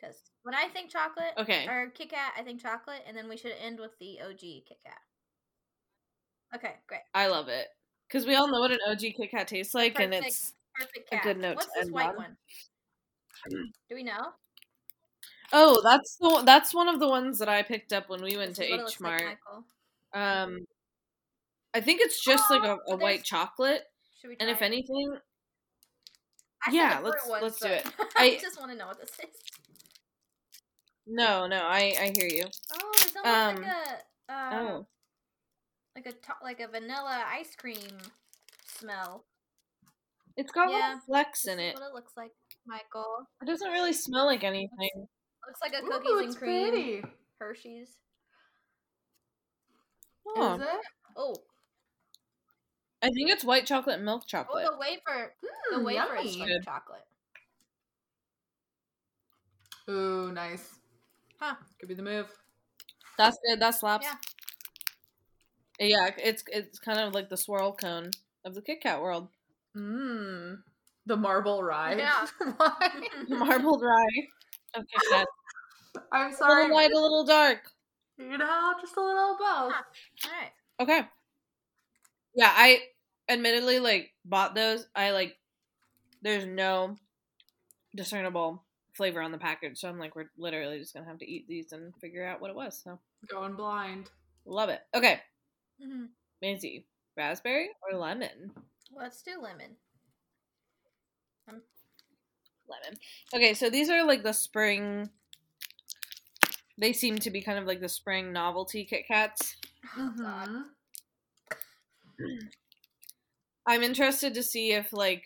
[0.01, 1.67] Because when I think chocolate Okay.
[1.67, 4.79] or Kit Kat, I think chocolate, and then we should end with the OG Kit
[4.85, 4.99] Kat.
[6.55, 7.01] Okay, great.
[7.15, 7.69] I love it
[8.09, 11.19] because we all know what an OG Kit Kat tastes like, and it's Perfect A
[11.23, 12.17] good note What's to this end white on.
[12.17, 12.37] one?
[13.89, 14.33] Do we know?
[15.53, 18.37] Oh, that's the one- that's one of the ones that I picked up when we
[18.37, 19.23] went This to H looks like,
[20.13, 20.45] Mart.
[20.47, 20.59] Um,
[21.75, 23.83] I think it's just like a, Oh, a white chocolate,
[24.21, 24.37] Should we?
[24.41, 24.65] and if it?
[24.65, 25.17] anything,
[26.67, 27.87] I yeah, let's- let's do it.
[28.17, 29.37] I, I- just want to know what this is.
[31.07, 32.45] no, no, I I hear you.
[32.73, 33.73] Oh, it's almost Um, like
[34.29, 34.87] a uh, Oh,
[35.97, 37.99] like a to- like a vanilla ice cream
[38.67, 39.25] smell.
[40.37, 41.75] it's got Yeah, little flecks in it.
[41.75, 42.33] what it looks like,
[42.67, 43.27] Michael.
[43.43, 45.09] It doesn't really smell like anything.
[45.47, 47.05] Looks like a cookies it's and cream pretty.
[47.39, 47.97] Hershey's.
[50.27, 50.69] Oh, Is it?
[51.17, 51.35] Oh,
[53.03, 54.67] I think it's white chocolate milk chocolate.
[54.69, 55.01] oh, chocolate.
[55.03, 55.35] the wafer,
[55.73, 56.53] the Mm, wafer is yummy.
[56.55, 57.05] like chocolate.
[59.89, 60.79] Ooh, nice.
[61.41, 61.55] Huh.
[61.79, 62.27] Could be the move.
[63.19, 63.61] That's good.
[63.61, 64.07] That slaps.
[64.07, 64.15] Yeah.
[65.89, 68.11] Yeah, it's it's kind of like the swirl cone
[68.45, 69.29] of the Kit Kat world.
[69.77, 70.59] Mmm.
[71.07, 71.97] The marble rye.
[71.97, 72.27] Yeah.
[72.59, 72.91] Why?
[73.29, 74.27] Marbled rye
[74.75, 75.27] of Kit
[76.13, 76.73] I'm A little sorry.
[76.73, 77.71] light, a little dark.
[78.19, 79.73] You know, just a little both.
[79.73, 80.53] All right.
[80.81, 81.01] Okay.
[82.35, 82.81] Yeah, I
[83.29, 84.87] admittedly like bought those.
[84.95, 85.37] I like
[86.23, 86.97] there's no
[87.97, 88.63] discernible
[88.95, 91.73] flavor on the package, so I'm like we're literally just gonna have to eat these
[91.73, 92.81] and figure out what it was.
[92.83, 94.11] So Going blind.
[94.45, 94.81] love it.
[94.95, 95.21] Okay,
[95.83, 96.09] Mhm.
[96.43, 98.53] Maisie, raspberry or lemon?
[98.93, 99.77] Let's do lemon.
[102.71, 102.99] Lemon.
[103.35, 105.11] Okay, so these are like the spring.
[106.79, 109.57] They seem to be kind of like the spring novelty Kit Kats.
[109.95, 110.49] God.
[112.21, 112.49] Mhm.
[113.67, 115.25] I'm interested to see if like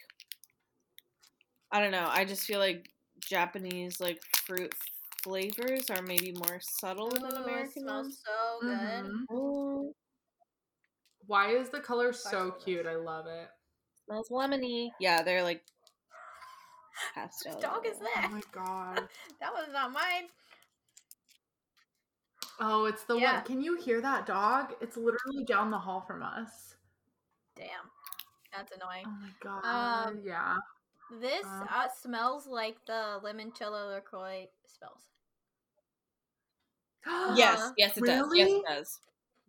[1.71, 2.07] I don't know.
[2.09, 2.89] I just feel like
[3.21, 4.75] Japanese like fruit
[5.23, 8.23] flavors are maybe more subtle than Ooh, it American smells ones.
[8.25, 9.05] so good.
[9.05, 9.25] Mhm.
[9.31, 9.95] Oh,
[11.27, 12.87] Why is the color so cute?
[12.87, 13.49] I love it.
[14.05, 14.91] smells lemony.
[15.01, 15.63] Yeah, they're like
[17.15, 17.53] pastel.
[17.55, 18.31] Whose dog is Oh that?
[18.31, 19.09] my god.
[19.41, 20.29] That was not mine.
[22.61, 23.37] Oh, it's the Yeah.
[23.37, 23.45] one.
[23.45, 24.75] Can you hear that dog?
[24.81, 26.77] It's literally down the hall from us.
[27.57, 27.91] Damn.
[28.53, 29.05] That's annoying.
[29.07, 29.65] Oh my god.
[30.09, 30.57] Um, yeah.
[31.21, 31.67] This Uh.
[31.71, 35.01] uh, smells like the limoncello LaCroix smells.
[37.37, 38.31] Yes, yes, it does.
[38.35, 39.01] Yes, it does.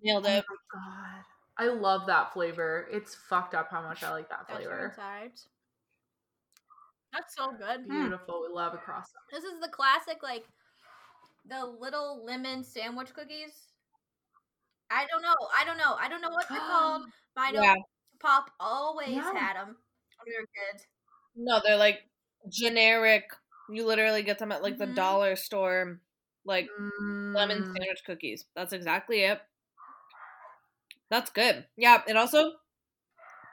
[0.04, 0.44] Nailed it.
[0.50, 0.74] Oh my it.
[0.74, 1.26] god.
[1.58, 2.88] I love that flavor.
[2.92, 4.88] It's fucked up how much I like that That's your flavor.
[4.88, 5.48] insides.
[7.16, 7.88] That's so good.
[7.88, 8.42] Beautiful.
[8.48, 9.24] We love a croissant.
[9.32, 10.46] This is the classic, like
[11.46, 13.74] the little lemon sandwich cookies.
[14.90, 15.36] I don't know.
[15.58, 15.96] I don't know.
[16.00, 17.06] I don't know what they're called.
[17.36, 17.76] But I know Yeah.
[18.20, 19.32] Pop always Yeah.
[19.32, 19.68] had them
[20.18, 20.88] when we were kids.
[21.36, 22.10] No, they're like
[22.50, 23.26] generic.
[23.70, 24.96] You literally get them at like the Mhm.
[24.96, 26.02] dollar store,
[26.46, 26.68] like
[27.34, 27.76] lemon Mm.
[27.78, 28.46] sandwich cookies.
[28.56, 29.42] That's exactly it.
[31.10, 31.68] That's good.
[31.78, 32.60] Yeah, it also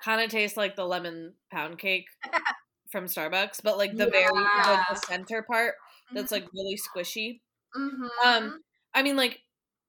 [0.02, 2.08] kind of tastes like the lemon pound cake
[2.92, 5.74] from Starbucks, but like the very the, the center part
[6.12, 7.40] that's like really squishy.
[7.76, 8.08] Mhm.
[8.24, 8.60] Um,
[8.94, 9.40] I mean, like,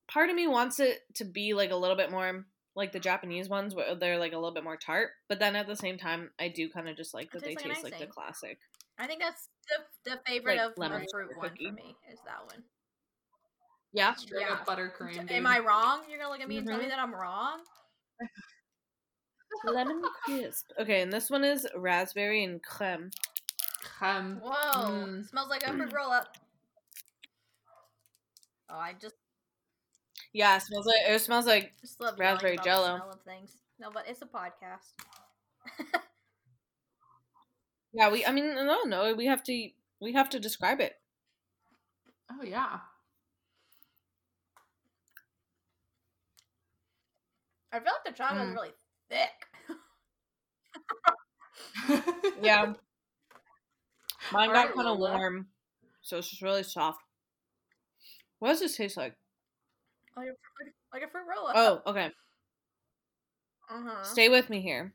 [0.08, 3.50] part of me wants it to be like a little bit more like the Japanese
[3.50, 5.12] ones, where they're like a little bit more tart.
[5.30, 7.64] But then at the same time, I do kind of just like that they like
[7.66, 8.58] taste like the classic.
[8.98, 11.68] I think that's the the favorite Like of lemon the fruit one cookie.
[11.68, 12.64] for me is that one.
[13.92, 14.54] Yeah, Straight Yeah.
[14.54, 15.30] up buttercream.
[15.30, 15.46] Am.
[15.46, 16.02] I wrong?
[16.10, 16.90] You're gonna look at me and tell me Mhm.
[16.90, 17.64] that I'm wrong?
[19.66, 20.68] Lemon crisp.
[20.80, 23.12] Okay, and this one is raspberry and creme.
[24.02, 24.90] Um, Whoa!
[24.90, 25.30] Mm.
[25.30, 26.38] Smells like a fruit roll up.
[28.70, 29.16] Oh, I just
[30.34, 32.86] Yeah, it smells like it smells like just love Raspberry raspberry Jell-O.
[32.88, 32.98] jello.
[32.98, 33.52] Smell of things.
[33.80, 34.94] No, but it's a podcast.
[37.94, 38.10] yeah.
[38.10, 39.70] We I mean no no we have to
[40.02, 41.00] we have to describe it.
[42.32, 42.80] oh yeah.
[47.72, 48.56] I feel like the chocolate's Mm.
[48.56, 48.74] really
[49.14, 49.30] thick.
[52.42, 52.66] Yeah,
[54.32, 55.48] mine got Alright, kind of warm,
[56.02, 57.00] so it's just really soft.
[58.40, 59.16] What does this taste like?
[60.16, 61.56] like, a, like, like a fruit roll up.
[61.56, 62.12] Oh, okay.
[63.70, 64.04] uh-huh.
[64.04, 64.94] Stay with me here.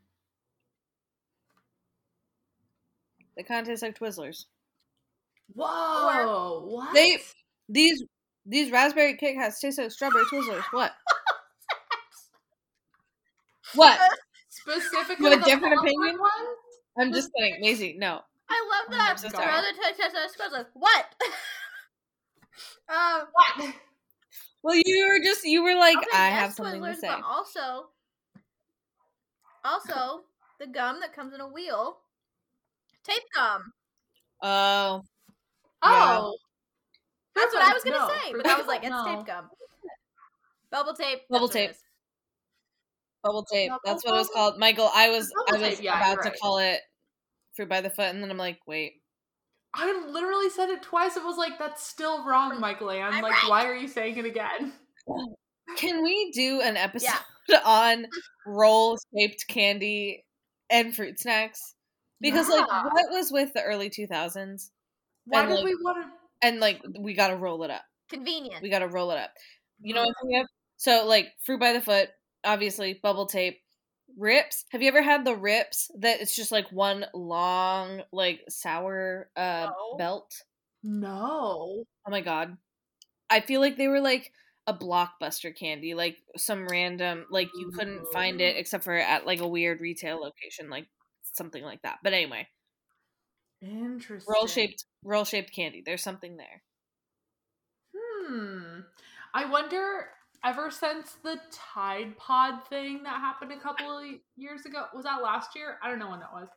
[3.35, 4.45] They kind of taste like Twizzlers.
[5.55, 6.65] Whoa!
[6.67, 6.93] What?
[6.93, 7.19] They
[7.69, 8.03] these
[8.45, 10.63] these raspberry Kit Kats taste like strawberry Twizzlers.
[10.71, 10.91] What?
[13.75, 13.99] What?
[14.49, 16.17] specifically You have a different opinion?
[16.19, 16.31] One?
[16.97, 17.95] I'm just kidding, Maisie.
[17.97, 18.21] No.
[18.49, 19.19] I love that.
[19.19, 19.51] so The sorry.
[19.51, 20.67] other taste taste like.
[20.73, 21.05] What?
[22.89, 23.75] um, What?
[24.63, 27.07] Well, you were just you were like, I have something to say.
[27.07, 27.89] But also,
[29.63, 30.23] also
[30.59, 31.97] the gum that comes in a wheel,
[33.03, 33.71] tape gum.
[34.41, 35.01] Oh,
[35.81, 36.35] Oh.
[37.35, 39.05] That's what I was gonna No, say, but I was like, it's no.
[39.05, 39.49] tape gum.
[40.71, 41.19] Bubble tape.
[41.29, 41.71] Bubble that's tape.
[43.19, 43.29] Is.
[43.29, 43.69] bubble tape.
[43.69, 44.57] Bubble That's what it was called.
[44.57, 46.39] Michael, I was I was tape, yeah, about you're to right.
[46.41, 46.79] call it
[47.55, 48.93] fruit by the foot, and then I'm like, wait.
[49.73, 51.15] I literally said it twice.
[51.15, 53.13] It was like that's still wrong, Michael Ann.
[53.13, 53.49] I'm Like, right.
[53.49, 54.73] why are you saying it again?
[55.77, 57.11] Can we do an episode
[57.65, 58.05] on
[58.47, 60.25] roll shaped candy
[60.69, 61.75] and fruit snacks?
[62.21, 64.69] Because like what was with the early 2000s?
[65.25, 66.11] Why And, did like- we want to?
[66.47, 67.83] And like we got to roll it up.
[68.09, 68.61] Convenient.
[68.63, 69.31] We got to roll it up.
[69.81, 70.47] You know what I'm thinking of?
[70.77, 72.09] So like fruit by the foot,
[72.43, 73.59] obviously bubble tape,
[74.17, 74.65] rips.
[74.71, 79.69] Have you ever had the rips that it's just like one long like sour uh
[79.71, 79.97] No.
[79.97, 80.43] belt?
[80.83, 81.83] No.
[82.07, 82.57] Oh my god.
[83.29, 84.33] I feel like they were like
[84.67, 89.39] a blockbuster candy, like some random like you couldn't find it except for at like
[89.41, 90.87] a weird retail location, like
[91.33, 91.99] something like that.
[92.03, 92.47] But anyway,
[93.61, 94.33] Interesting.
[94.33, 95.81] roll shaped roll shaped candy.
[95.85, 96.63] There's something there.
[97.95, 98.81] Hmm.
[99.33, 100.09] I wonder.
[100.45, 104.05] Ever since the Tide Pod thing that happened a couple of
[104.37, 105.77] years ago, was that last year?
[105.83, 106.47] I don't know when that was.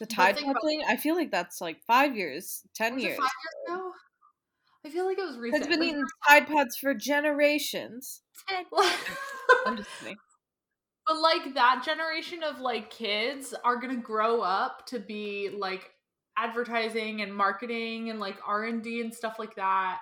[0.00, 3.16] The Tide Pod about- thing, I feel like that's like five years, ten years.
[3.18, 3.30] five
[3.68, 3.92] years ago?
[4.86, 5.62] I feel like it was recent.
[5.64, 8.22] It's been eating Tide Pods for generations.
[9.66, 10.16] I'm just kidding.
[11.06, 15.90] but like that generation of like kids are gonna grow up to be like
[16.36, 19.98] advertising and marketing and like r&d and stuff like that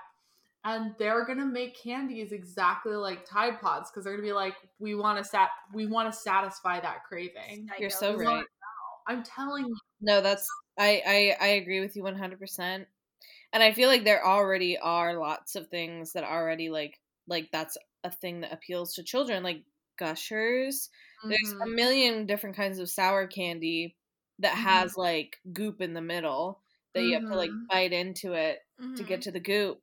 [0.66, 4.94] and they're gonna make candies exactly like tide pods because they're gonna be like we
[4.96, 8.46] want to sat we want to satisfy that craving You're so We right.
[9.06, 11.02] i'm telling you No, that's I,
[11.40, 12.88] I I agree with you 100%.
[13.52, 17.76] And I feel like there already are lots of things that already like like that's
[18.04, 19.64] a thing that appeals to children like
[19.98, 20.90] gushers.
[21.28, 21.76] There's a Mhm.
[21.76, 23.96] million different kinds of sour candy
[24.38, 24.88] that Mhm.
[24.88, 26.62] has like goop in the middle
[26.94, 27.68] that you have to like Mhm.
[27.70, 28.60] bite into it
[28.96, 29.82] to get to the goop.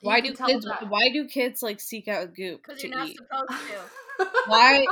[0.00, 3.16] Why do kids why do kids like seek out goop Because to you're not eat?
[3.16, 4.28] supposed to.
[4.46, 4.84] Why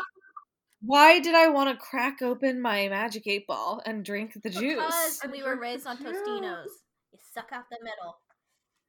[0.80, 4.74] why did I want to crack open my magic eight ball and drink the juice?
[4.74, 5.98] Because we were raised on.
[5.98, 6.64] Tostinos.
[7.12, 8.16] You suck out the middle.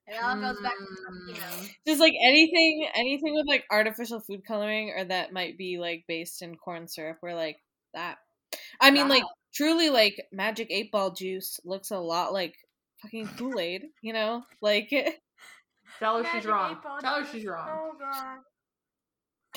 [0.07, 1.61] It all goes back to cappuccino.
[1.61, 1.69] Mm.
[1.87, 6.41] Just like anything, anything with like artificial food coloring or that might be like based
[6.41, 7.57] in corn syrup, we're like
[7.93, 8.17] that.
[8.81, 12.55] I mean, like truly, like magic eight ball juice looks a lot like
[13.01, 13.83] fucking Kool Aid.
[14.01, 14.91] You know, like
[15.99, 16.77] Tell her she's wrong.
[17.01, 17.67] Tell her she's wrong.
[17.69, 18.37] Oh god.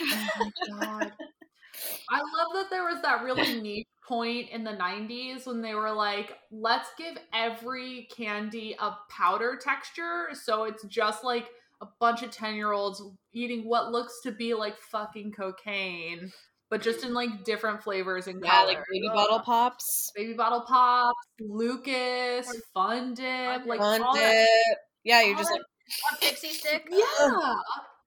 [0.00, 1.12] Oh my god.
[2.10, 5.92] I love that there was that really neat point in the 90s when they were
[5.92, 10.28] like, let's give every candy a powder texture.
[10.34, 11.48] So it's just like
[11.80, 16.30] a bunch of 10 year olds eating what looks to be like fucking cocaine,
[16.68, 18.74] but just in like different flavors and yeah, colors.
[18.74, 24.78] like baby bottle pops, Baby bottle pops, Lucas, Fun Dip, like fun all that- dip.
[25.04, 25.62] Yeah, you're all just like
[26.12, 26.88] A pixie stick.
[26.90, 27.54] yeah,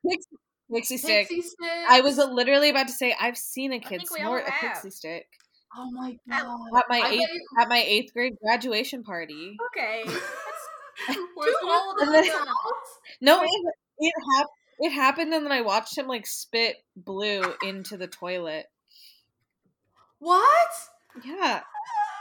[0.07, 0.30] pixie,
[0.73, 1.28] pixie stick.
[1.30, 1.86] pixie stick.
[1.89, 5.26] I was uh, literally about to say I've seen a kid snort a pixie stick
[5.78, 6.69] Oh my god!
[6.78, 9.57] at my I eighth at my eighth grade graduation party.
[9.67, 10.03] Okay.
[10.05, 10.15] Was
[11.15, 11.17] Too
[11.61, 12.45] it- old then-
[13.21, 13.49] No, it
[13.99, 14.47] it, hap-
[14.80, 18.67] it happened, and then I watched him like spit blue into the toilet.
[20.19, 20.69] What?
[21.23, 21.61] Yeah,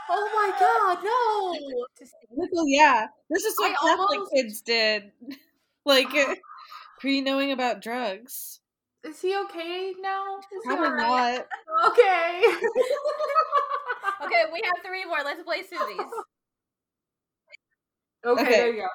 [0.09, 2.47] Oh my god, no!
[2.67, 3.07] Yeah.
[3.29, 5.11] This is what I Catholic almost- kids did,
[5.85, 6.07] like
[6.99, 8.59] pre knowing about drugs.
[9.03, 10.37] Is he okay now?
[10.39, 11.45] Is Probably alright?
[11.77, 11.91] not.
[11.91, 12.43] Okay.
[14.25, 15.19] Okay, we have three more.
[15.23, 15.99] Let's play Susie's.
[18.25, 18.51] okay, Okay.
[18.51, 18.87] there you go.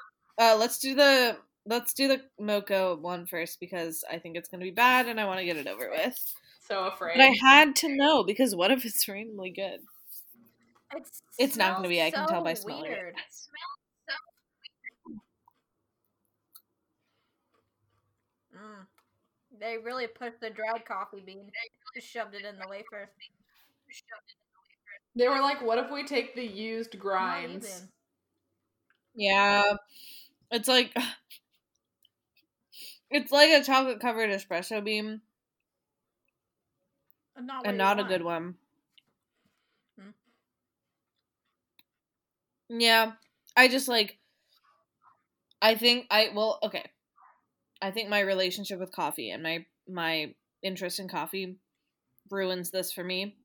[0.44, 1.36] Uh, let's do the
[1.66, 5.26] let's do the mocha one first because I think it's gonna be bad and I
[5.26, 6.18] want to get it over with.
[6.66, 7.16] So afraid.
[7.16, 9.80] But I had to know because what if it's randomly good?
[10.95, 12.91] It It's not gonna be, I can tell by smelling it.
[12.91, 13.14] weird.
[18.55, 18.86] Mm.
[19.59, 21.51] They really put the dried coffee bean,
[21.95, 23.11] just shoved it in the wafer.
[25.14, 27.86] they were like, what if we take the used grinds?
[29.14, 29.62] Yeah,
[30.51, 30.95] it's like
[33.11, 35.20] it's like a chocolate covered espresso bean
[37.36, 38.57] And not, and not a good one.
[42.71, 43.12] Yeah,
[43.57, 44.18] I just like.
[45.61, 46.85] I think I well okay.
[47.83, 51.57] I think my relationship with coffee and my my interest in coffee
[52.31, 53.37] ruins this for me.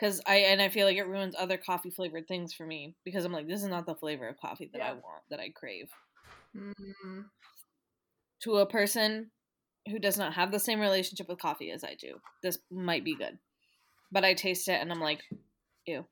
[0.00, 3.24] Cause I and I feel like it ruins other coffee flavored things for me because
[3.24, 5.88] I'm like this is not the flavor of coffee that I want that I crave.
[6.56, 7.26] Mm.
[8.42, 9.30] To a person
[9.88, 13.14] who does not have the same relationship with coffee as I do, this might be
[13.14, 13.38] good.
[14.10, 15.20] But I taste it and I'm like,
[15.86, 16.04] ew.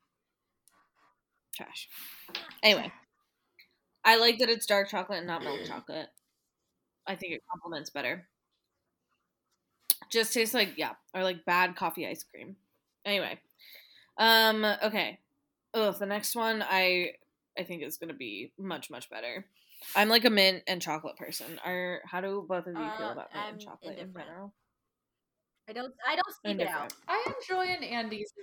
[1.61, 1.89] Trash.
[2.63, 2.91] Anyway.
[4.03, 6.07] I like that it's dark chocolate and not milk chocolate.
[7.05, 8.27] I think it complements better.
[10.09, 12.55] Just tastes like yeah, or like bad coffee ice cream.
[13.05, 13.39] Anyway.
[14.17, 15.19] Um okay.
[15.73, 17.13] Oh, the next one I
[17.57, 19.45] I think is going to be much much better.
[19.95, 21.59] I'm like a mint and chocolate person.
[21.65, 24.53] Are how do both of you feel Uh, about mint I'm and chocolate in general?
[25.69, 25.93] I don't.
[26.07, 26.93] I don't speak it out.
[27.07, 28.33] I enjoy an Andes.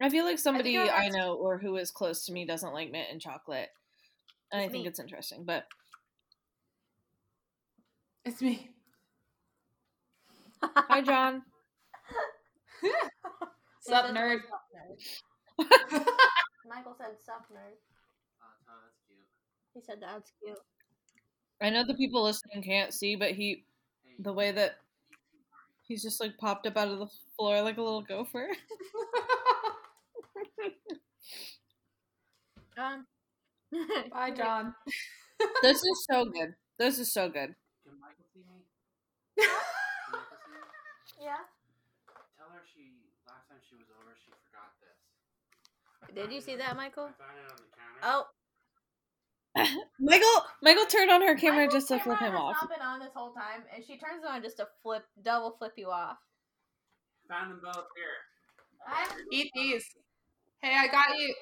[0.00, 2.90] I feel like somebody you're I, know or who is close to me doesn't like
[2.90, 3.68] mint and chocolate.
[4.52, 4.88] And I think me.
[4.88, 5.66] it's interesting, but
[8.24, 8.70] It's me.
[10.62, 11.42] hi John.
[13.80, 14.38] Sup, He said, nerd?
[14.48, 16.04] "Sup, nerd."
[16.68, 17.76] Michael said, "Sup, nerd."
[19.74, 20.58] He said, "That's cute."
[21.60, 23.64] I know the people listening can't see, but he
[24.20, 24.76] the way that
[25.82, 28.48] he's just like popped up out of the floor like a little gopher.
[32.78, 33.06] Um.
[34.12, 34.74] Bye, John.
[35.62, 36.54] this is so good.
[36.78, 37.54] This is so good.
[37.82, 38.64] Can Michael see me?
[39.36, 41.26] Michael see me?
[41.26, 41.42] Yeah.
[42.38, 44.94] Tell her she last time she was over she forgot this.
[46.06, 47.10] I Did you see that, Michael?
[47.10, 48.00] I found it on the counter.
[48.06, 48.24] Oh,
[50.00, 52.56] Michael Michael turned on her camera Michael's just to flip him has off.
[52.60, 55.56] Not been on this whole time, and she turns it on just to flip, double
[55.58, 56.18] flip you off.
[57.28, 59.18] Found them both here.
[59.32, 59.84] Eat these.
[60.62, 61.34] Hey, I got you.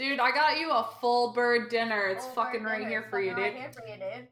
[0.00, 2.06] Dude, I got you a full bird dinner.
[2.08, 2.88] It's Full fucking right dinner.
[2.88, 3.60] here for you, fucking right dude.
[3.60, 4.28] here for you, dude.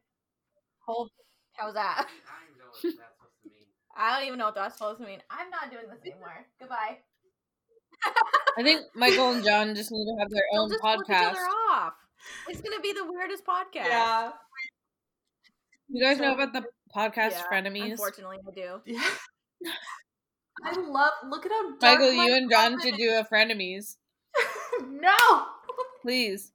[0.87, 1.11] Whole
[1.53, 2.07] How's that?
[2.09, 3.67] I don't even know what that's supposed to mean.
[3.97, 5.19] I don't even know what that's supposed to mean.
[5.31, 6.47] I'm not doing this anymore.
[6.59, 6.99] Goodbye.
[8.57, 11.07] I think Michael and John just need to have their They'll own just flip each
[11.07, 11.31] podcast.
[11.33, 11.93] other off.
[12.49, 13.89] It's gonna be the weirdest podcast.
[13.89, 14.31] Yeah.
[15.91, 16.63] You guys know about the
[16.97, 17.91] podcast Yeah, Frenemies?
[17.93, 18.81] Unfortunately, I do.
[18.87, 19.03] Yeah.
[20.65, 21.13] I love.
[21.29, 23.79] Look at how dark Michael, my you and John carpet should do a Frenemies.
[23.79, 23.97] is.
[24.89, 25.17] no.
[26.09, 26.53] Please.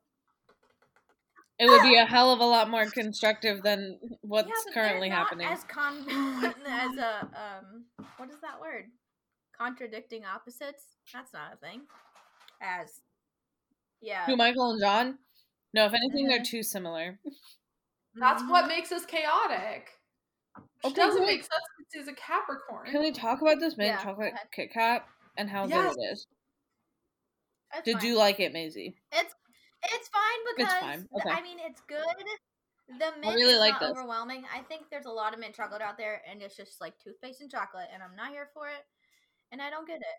[1.60, 5.20] It would be a hell of a lot more constructive than what's yeah, currently not
[5.20, 5.48] happening.
[5.48, 6.00] As con
[6.68, 7.86] as a um,
[8.18, 8.86] what is that word?
[9.56, 10.98] Contradicting opposites.
[11.14, 11.82] That's not a thing.
[12.64, 13.02] As
[14.02, 15.20] yeah, Who, Michael and John?
[15.76, 16.50] No, if anything, they're Mhm.
[16.50, 17.20] too similar.
[18.16, 18.50] That's Mhm.
[18.50, 19.92] what makes us chaotic.
[20.56, 22.90] Which Okay, doesn't make sense because he's a Capricorn.
[22.90, 24.52] Can we talk about this mint Yeah, chocolate ahead.
[24.52, 25.94] Kit Kat and how Yes.
[25.94, 26.28] good it is?
[27.76, 28.06] It's Did fine.
[28.06, 28.96] you like it, Maisie?
[29.12, 29.34] It's
[29.84, 31.30] it's fine because fine, okay.
[31.30, 32.04] I mean it's good.
[33.00, 33.92] The mint I really is like not this.
[33.92, 34.44] overwhelming.
[34.54, 37.42] I think there's a lot of mint chocolate out there, and it's just like toothpaste
[37.42, 38.84] and chocolate, and I'm not here for it,
[39.52, 40.18] and I don't get it.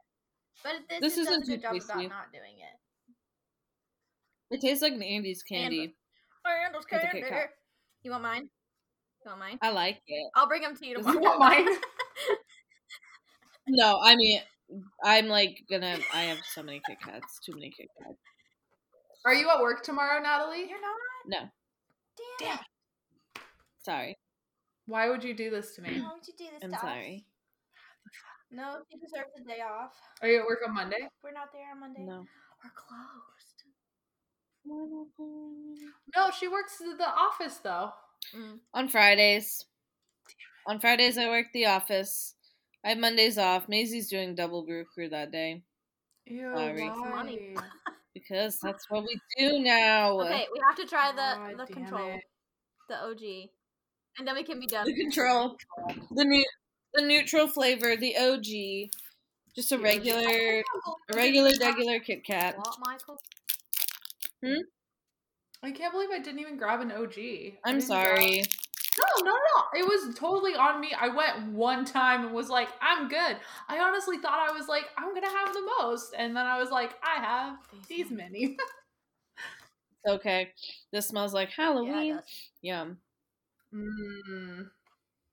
[0.62, 4.54] But this, This does isn't a good job about not doing it.
[4.54, 5.94] It tastes like an Andes candy.
[6.46, 7.46] Randall's With a Kit candy.
[8.02, 8.48] You want mine?
[9.24, 9.58] You want mine?
[9.62, 10.30] I like it.
[10.34, 11.14] I'll bring them to you tomorrow.
[11.16, 11.68] You want mine?
[13.66, 14.40] No, I mean,
[15.02, 15.98] I'm like gonna.
[16.12, 17.40] I have so many Kit Kats.
[17.44, 18.18] Too many Kit Kats.
[19.24, 20.66] Are you at work tomorrow, Natalie?
[20.68, 20.96] You're not.
[21.26, 21.38] No,
[22.38, 22.48] Damn.
[22.48, 22.58] Damn.
[22.58, 23.42] it.
[23.84, 24.16] sorry.
[24.86, 26.00] Why would you do this to me?
[26.00, 26.62] Why would you do this?
[26.62, 26.82] I'm to us?
[26.82, 27.24] sorry.
[28.50, 29.92] No, you deserve the day off.
[30.22, 31.08] Are you at work on Monday?
[31.22, 32.02] We're not there on Monday.
[32.02, 32.24] No.
[32.62, 33.64] We're closed.
[36.14, 37.90] No, she works at the office though.
[38.36, 38.58] Mm.
[38.74, 39.64] On Fridays.
[40.66, 42.34] On Fridays, I work the office.
[42.84, 43.68] I have Mondays off.
[43.68, 45.62] Maisie's doing double brew crew that day
[46.26, 46.88] Ew, Sorry.
[46.88, 47.08] why?
[47.10, 47.56] Money.
[48.14, 50.20] because that's what we do now.
[50.20, 52.22] Okay, we have to try the God the control, it.
[52.88, 53.50] the OG,
[54.18, 54.86] and then we can be done.
[54.86, 55.56] The control,
[56.10, 56.44] the new,
[56.94, 58.90] the neutral flavor, the OG,
[59.54, 62.56] just a regular, a regular, regular Kit Kat.
[62.56, 63.18] What, Michael?
[64.44, 64.62] Hmm.
[65.62, 67.14] I can't believe I didn't even grab an OG.
[67.18, 68.42] I I'm didn't grab- sorry.
[68.98, 69.78] No, no, no.
[69.80, 70.92] It was totally on me.
[70.98, 73.36] I went one time and was like, I'm good.
[73.68, 76.14] I honestly thought I was like, I'm going to have the most.
[76.16, 78.56] And then I was like, I have these many.
[80.06, 80.52] Okay.
[80.92, 82.16] This smells like Halloween.
[82.16, 82.50] does.
[82.60, 82.98] Yum.
[83.74, 84.68] mm.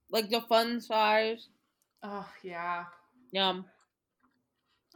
[0.10, 1.50] Like the fun size.
[2.04, 2.86] Oh, yeah.
[3.32, 3.66] Yum.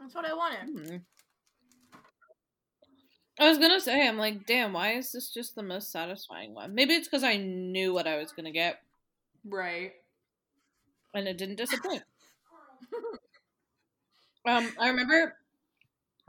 [0.00, 0.74] That's what I wanted.
[0.74, 1.02] Mm.
[3.38, 6.74] I was gonna say, I'm like, damn, why is this just the most satisfying one?
[6.74, 8.80] Maybe it's because I knew what I was gonna get
[9.44, 9.92] Right.
[11.14, 12.02] and it didn't disappoint.
[14.48, 15.36] um, I remember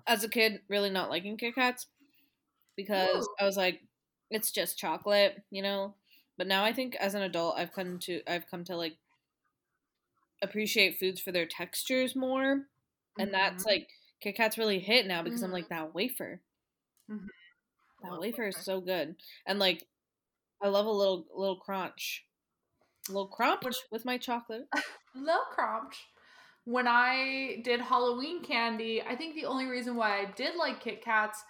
[0.05, 1.87] as a kid really not liking Kit Kats
[2.75, 3.35] because Ooh.
[3.39, 3.81] I was like,
[4.29, 5.95] it's just chocolate, you know.
[6.37, 8.97] But now I think as an adult, I've come to I've come to like
[10.41, 12.67] appreciate foods for their textures more,
[13.19, 13.67] and that's Mhm.
[13.67, 13.89] like
[14.21, 15.53] Kit Kats really hit now because I'm Mhm.
[15.53, 16.41] like that wafer.
[17.09, 17.27] Mhm.
[18.01, 19.87] That Love wafer is so good, and like
[20.61, 22.25] I love a little little crunch,
[23.09, 24.67] a little crunch with my chocolate.
[25.15, 26.07] little crunch.
[26.65, 31.01] When I did Halloween candy, I think the only reason why I did like Kit
[31.01, 31.43] Kats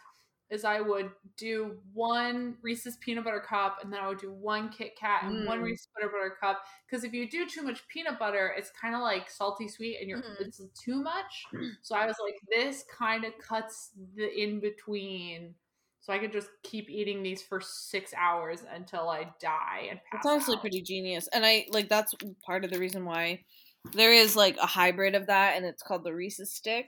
[0.49, 4.69] is I would do one Reese's peanut butter cup and then I would do one
[4.69, 5.63] Kit Kat and one Mm.
[5.63, 6.63] Reese's peanut butter cup.
[6.89, 10.09] Because if you do too much peanut butter, it's kind of like salty sweet and
[10.09, 10.39] you're Mhm.
[10.39, 11.43] it's too much.
[11.81, 15.55] So I was like, this kind of cuts the in between.
[15.99, 20.19] So I could just keep eating these for six hours until I die and pass
[20.21, 20.61] It's honestly out.
[20.61, 22.13] pretty genius, and I like that's
[22.45, 23.43] part of the reason why
[23.91, 26.87] there is like a hybrid of that, and it's called the Reese's stick.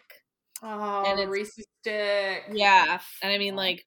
[0.63, 2.43] Oh, and the it's- Reese's stick.
[2.53, 3.85] Yeah, and I mean like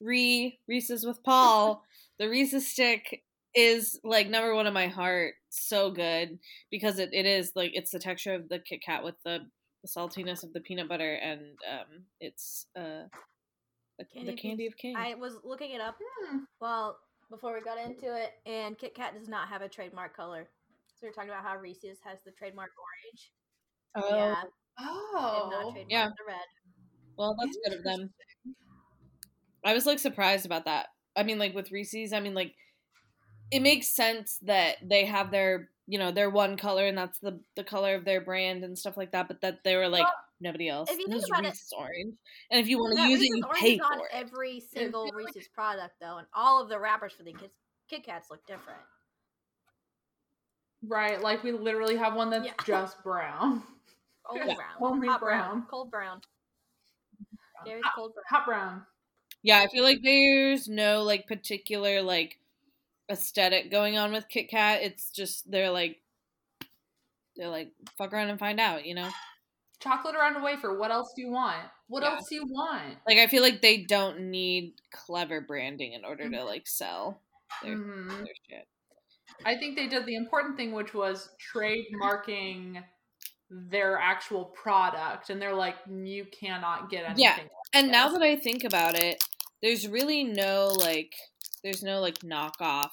[0.00, 1.82] re Reese's with Paul.
[2.18, 3.22] the Reese's stick
[3.54, 5.34] is like number one in my heart.
[5.50, 6.38] So good
[6.70, 9.38] because it, it is like it's the texture of the Kit Kat with the,
[9.82, 11.40] the saltiness of the peanut butter, and
[11.70, 13.04] um, it's uh
[13.98, 14.96] the Candy the of candy of king.
[14.96, 15.96] I was looking it up
[16.26, 16.38] Hmm.
[16.60, 16.98] well
[17.30, 20.48] before we got into it, and Kit Kat does not have a trademark color.
[20.96, 23.32] So we are talking about how Reese's has the trademark orange.
[23.94, 24.48] oh, Yeah, they have
[24.78, 26.08] Oh, yeah.
[26.08, 26.36] the red.
[27.16, 28.10] well, that's good of them.
[29.64, 30.88] I was like surprised about that.
[31.16, 32.52] I mean, like with Reese's, I mean, like
[33.50, 37.40] it makes sense that they have their, you know, their one color and that's the
[37.56, 39.28] the color of their brand and stuff like that.
[39.28, 40.90] But that they were like Well, nobody else.
[40.90, 42.14] if you This think is about it- orange,
[42.50, 44.10] and if you want to use Reese's it, you orange pay is on for it.
[44.12, 47.52] every single feel Reese's product though, and all of the wrappers for the Kit,
[47.88, 48.80] Kit Kats look different.
[50.86, 51.20] right.
[51.22, 52.52] Like we literally have one that's Yeah.
[52.66, 53.62] just brown.
[54.30, 55.66] Only Yeah, brown, only hot brown.
[55.70, 56.20] cold brown.
[57.64, 58.24] Gary's Hot- cold brown.
[58.28, 58.86] Hot brown.
[59.42, 62.38] Yeah, I feel like there's no like particular like
[63.10, 64.82] aesthetic going on with Kit Kat.
[64.82, 66.00] It's just they're like
[67.36, 69.10] they're like fuck around and find out, you know.
[69.80, 70.78] Chocolate around a wafer.
[70.78, 71.58] What else do you want?
[71.88, 72.12] What Yeah.
[72.14, 72.96] else do you want?
[73.06, 76.34] Like I feel like they don't need clever branding in order Mm-hmm.
[76.34, 77.20] to like sell
[77.62, 78.08] their, Mhm.
[78.24, 78.68] their shit.
[79.44, 82.82] I think they did the important thing, which was trademarking
[83.70, 87.22] their actual product, and they're like, you cannot get anything.
[87.24, 87.36] Yeah.
[87.38, 89.22] like And now that I think about it,
[89.62, 91.12] there's really no like
[91.62, 92.90] there's no like knockoff.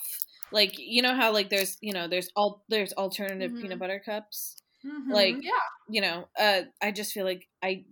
[0.51, 3.61] Like you know how like there's you know there's all there's alternative Mhm.
[3.61, 4.57] peanut butter cups.
[4.85, 5.11] Mhm.
[5.13, 5.51] like, yeah,
[5.89, 7.85] You know, uh I just feel like I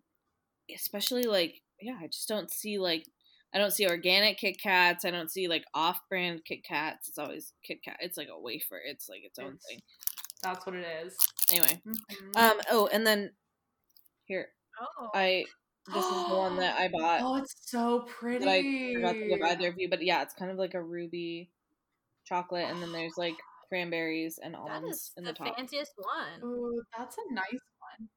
[0.73, 3.05] especially like yeah, I just don't see like
[3.53, 5.05] I don't see organic Kit Kats.
[5.05, 7.07] I don't see like off-brand Kit Kats.
[7.09, 7.97] It's always Kit Kat.
[7.99, 8.79] It's like a wafer.
[8.85, 9.79] It's like its own It's- thing.
[10.41, 11.17] That's what it is.
[11.51, 12.35] Anyway, Mhm.
[12.37, 12.61] um.
[12.69, 13.31] Oh, and then
[14.25, 15.09] here Oh.
[15.13, 15.45] I
[15.87, 17.21] this is the one that I bought.
[17.23, 18.45] oh, it's so pretty.
[18.45, 20.81] that I forgot to give either of you, but yeah, it's kind of like a
[20.81, 21.49] ruby
[22.25, 23.33] chocolate, and then there's like
[23.69, 25.55] cranberries and almonds is in the, the, top.
[25.57, 26.43] fanciest one.
[26.49, 27.59] Ooh, that's a nice
[27.99, 28.09] one.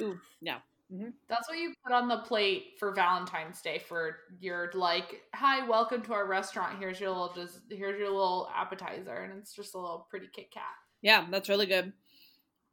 [0.00, 0.58] Ooh, yeah.
[0.90, 5.66] Hmm That's what you put on the plate for Valentine's Day for your like, hi,
[5.68, 6.78] welcome to our restaurant.
[6.78, 10.50] Here's your little just here's your little appetizer, and it's just a little pretty Kit
[10.52, 10.62] Kat.
[11.02, 11.92] Yeah, that's really good.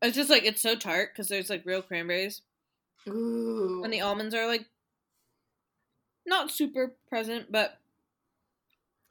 [0.01, 2.41] It's just like it's so tart because there's like real cranberries,
[3.07, 4.65] Ooh, and the almonds are like
[6.25, 7.79] not super present, but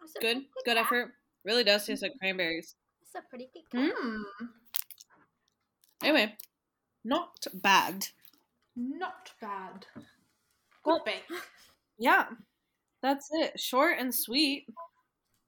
[0.03, 0.38] It's good.
[0.64, 0.86] Good Kat.
[0.86, 1.12] effort.
[1.44, 2.74] Really does taste like cranberries.
[3.03, 3.90] It's a pretty Kit Kat.
[4.05, 4.22] Mm,
[6.05, 6.34] Anyway,
[7.05, 8.07] not bad.
[8.77, 9.87] Not bad.
[10.85, 11.01] Good.
[11.99, 12.27] Yeah,
[13.03, 13.59] that's it.
[13.61, 14.66] Short and sweet.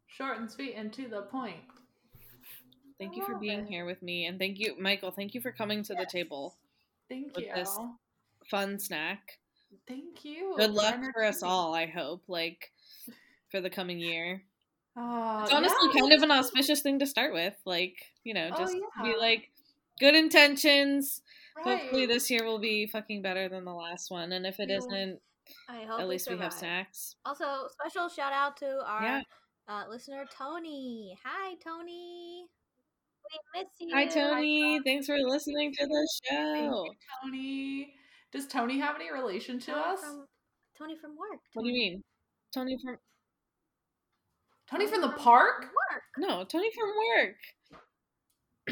[0.07, 1.57] Short and sweet and to the point.
[2.99, 3.68] Thank you for being it.
[3.68, 5.11] here with me, and thank you, Michael.
[5.11, 6.57] Thank you for coming to the table.
[7.09, 7.53] Thank With you.
[7.55, 7.77] this
[8.51, 9.39] Fun snack.
[9.89, 10.55] Thank you.
[10.57, 11.75] Good luck for us all.
[11.75, 12.70] I hope, like,
[13.51, 14.43] for the coming year.
[14.97, 17.55] Uh, It's honestly yeah, kind of an auspicious thing to start with.
[17.64, 19.51] Like, you know, Oh, just be like,
[19.99, 21.22] good intentions.
[21.57, 24.32] Hopefully, this year will be fucking better than the last one.
[24.32, 24.78] And if it Yeah.
[24.78, 25.18] not
[25.68, 27.16] I hope at least we have snacks.
[27.24, 29.22] Also, special shout out to our Yeah.
[29.68, 31.16] uh, listener Tony.
[31.24, 32.46] Hi, Tony.
[33.30, 33.94] We miss you.
[33.94, 34.80] Hi, Tony.
[34.84, 36.84] Thanks for listening to the Thank show.
[36.84, 37.94] you, Tony.
[38.32, 40.00] Does Tony have any relation to Tony us?
[40.00, 40.26] From,
[40.76, 41.40] Tony from work.
[41.52, 42.05] What do you mean?
[42.52, 42.98] Tony from.
[44.66, 45.62] Tony from the park?
[45.62, 46.02] Work.
[46.18, 47.36] No, Tony from work.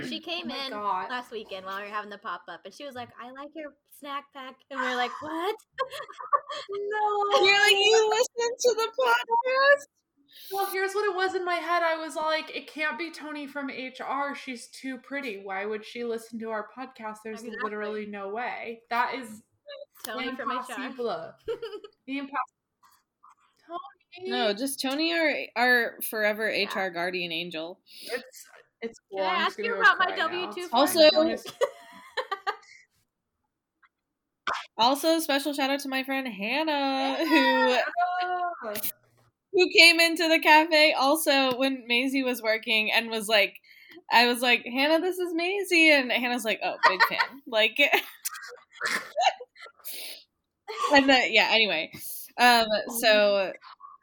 [0.09, 1.11] She oh came Oh in God.
[1.11, 3.51] last weekend while we were having the pop up, and she was like, "I like
[3.55, 5.57] your snack pack," and we are like, "What?"
[6.70, 7.45] No.
[7.47, 9.86] You're like, you listen to the podcast?
[10.51, 11.82] Well, here's what it was in my head.
[11.82, 14.34] I was like, it can't be Tony from HR.
[14.34, 15.43] She's too pretty.
[15.45, 17.16] Why would she listen to our podcast?
[17.22, 17.59] There's Exactly.
[17.62, 18.80] literally no way.
[18.88, 19.43] That is
[20.05, 20.55] Tony from HR.
[20.55, 21.32] impossible.
[22.07, 22.38] The impossible.
[24.18, 24.30] Tony.
[24.30, 26.66] No, just Tony, our our forever Yeah.
[26.68, 27.80] HR guardian angel.
[28.03, 28.47] it's
[28.83, 29.26] it's Can cool.
[29.26, 30.16] I I'm ask you about my.
[30.16, 30.68] W two?
[30.72, 31.01] Also-
[34.76, 37.78] Also, special shout out to my friend Hannah, who
[39.53, 43.55] who came into the cafe also when Maisie was working and was like,
[44.11, 47.76] I was like, Hannah, this is Maisie, and Hannah's like, oh, big fan, like,
[50.95, 51.49] and the, yeah.
[51.53, 51.91] Anyway,
[52.39, 52.66] um,
[53.01, 53.53] so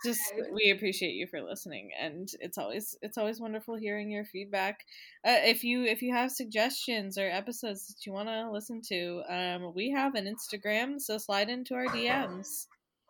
[0.06, 0.22] just
[0.54, 4.86] we appreciate you for listening, and it's always it's always wonderful hearing your feedback.
[5.26, 9.22] Uh, if you if you have suggestions or episodes that you want to listen to,
[9.30, 12.68] um, we have an Instagram, so slide into our DMs,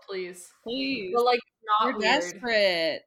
[0.08, 0.52] Please.
[0.64, 1.12] please.
[1.16, 1.40] But like
[1.80, 2.22] not We're weird.
[2.22, 3.02] desperate.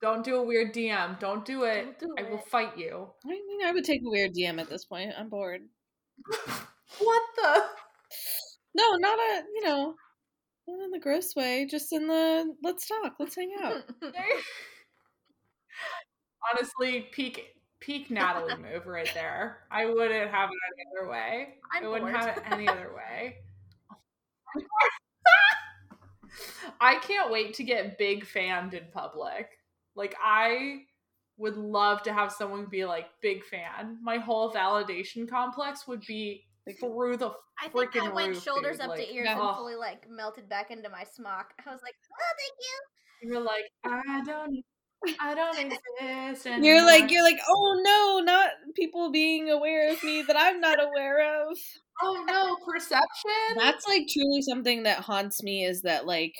[0.00, 1.18] Don't do a weird DM.
[1.20, 1.98] Don't do it.
[2.00, 3.06] Don't do I will fight you.
[3.24, 5.12] I mean, I would take a weird DM at this point.
[5.18, 5.62] I'm bored.
[6.98, 7.62] What the?
[8.74, 9.94] No, not a you know,
[10.66, 11.66] not in the gross way.
[11.70, 13.82] Just in the let's talk, let's hang out.
[16.54, 19.58] Honestly, peak peak Natalie move right there.
[19.70, 21.54] I wouldn't have it any other way.
[21.72, 22.24] I'm I wouldn't bored.
[22.24, 23.36] have it any other way.
[26.80, 29.48] I can't wait to get big fanned in public.
[29.94, 30.82] Like I
[31.38, 33.98] would love to have someone be like big fan.
[34.02, 36.44] My whole validation complex would be
[36.80, 39.46] through the I think I went roof, shoulders dude, up like, to ears Yeah.
[39.48, 41.52] and fully like melted back into my smock.
[41.66, 44.64] I was like, "Oh, thank you." You're like, I don't
[45.20, 46.64] I don't exist anymore.
[46.64, 50.78] You're like you're like, oh no, not people being aware of me that I'm not
[50.82, 51.56] aware of.
[52.02, 53.56] oh no, perception.
[53.56, 56.34] That's like truly something that haunts me is that like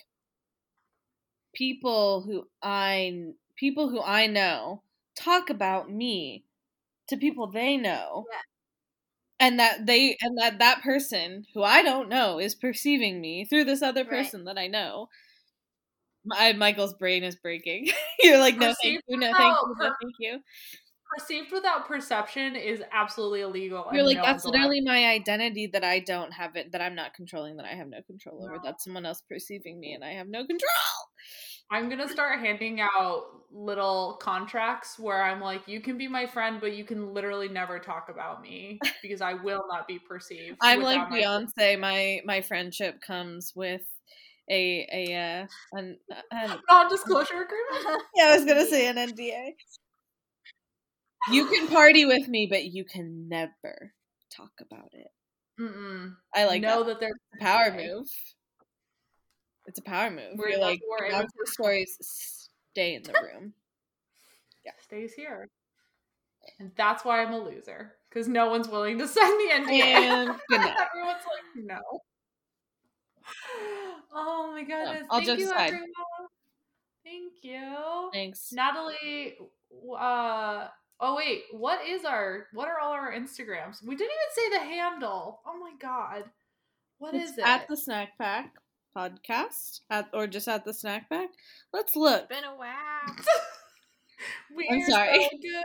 [1.54, 3.12] people who I
[3.56, 4.82] people who I know
[5.18, 6.44] talk about me
[7.08, 8.24] to people they know.
[8.30, 8.38] Yeah.
[9.42, 13.64] And that they and that that person who I don't know is perceiving me through
[13.64, 14.10] this other Right.
[14.10, 15.08] person that I know.
[16.24, 17.88] My Michael's brain is breaking.
[18.22, 20.38] You're like, no, thank you, no, thank you, no, thank you.
[21.18, 23.84] Perceived without perception is absolutely illegal.
[23.92, 26.94] You're like, no that's allowed- literally my identity that I don't have it, that I'm
[26.94, 28.58] not controlling, that I have no control over.
[28.62, 30.70] That's someone else perceiving me, and I have no control.
[31.70, 36.58] I'm gonna start handing out little contracts where I'm like, you can be my friend,
[36.60, 40.58] but you can literally never talk about me because I will not be perceived.
[40.60, 41.78] I'm like my- Beyonce.
[41.78, 43.82] My my friendship comes with
[44.50, 45.46] a a uh,
[45.78, 45.98] an,
[46.30, 48.02] an non-disclosure agreement.
[48.16, 48.26] yeah.
[48.26, 49.54] I was gonna say an NDA.
[51.30, 53.92] You can party with me, but you can never
[54.34, 55.06] talk about it.
[55.60, 56.14] Mm-mm.
[56.34, 56.94] I like know that.
[56.94, 58.06] that there's a Power move.
[59.66, 60.36] It's a power move.
[60.36, 63.52] We're You're like, to- we're the able monster stories stay in the room.
[64.64, 64.72] Yeah.
[64.82, 65.48] Stays here.
[66.58, 67.92] And that's why I'm a loser.
[68.08, 69.80] Because no one's willing to sign the NDA.
[69.80, 70.28] And.
[70.52, 71.78] Everyone's like, no.
[74.14, 75.06] Oh my goodness.
[75.08, 75.88] all Thank jokes you, everyone.
[77.04, 78.10] Thank you.
[78.12, 78.52] Thanks.
[78.52, 79.36] Natalie,
[79.98, 80.66] uh,
[81.00, 83.82] oh wait, what is our, what are all our Instagrams?
[83.82, 85.40] We didn't even say the handle.
[85.46, 86.24] Oh my god.
[86.98, 87.46] What is It's it?
[87.46, 88.52] at the Snack Pack
[88.96, 91.30] podcast, at or just at the Snack Pack.
[91.72, 92.28] Let's look.
[92.28, 93.16] Been a while.
[94.54, 95.22] We're sorry.
[95.22, 95.62] so good.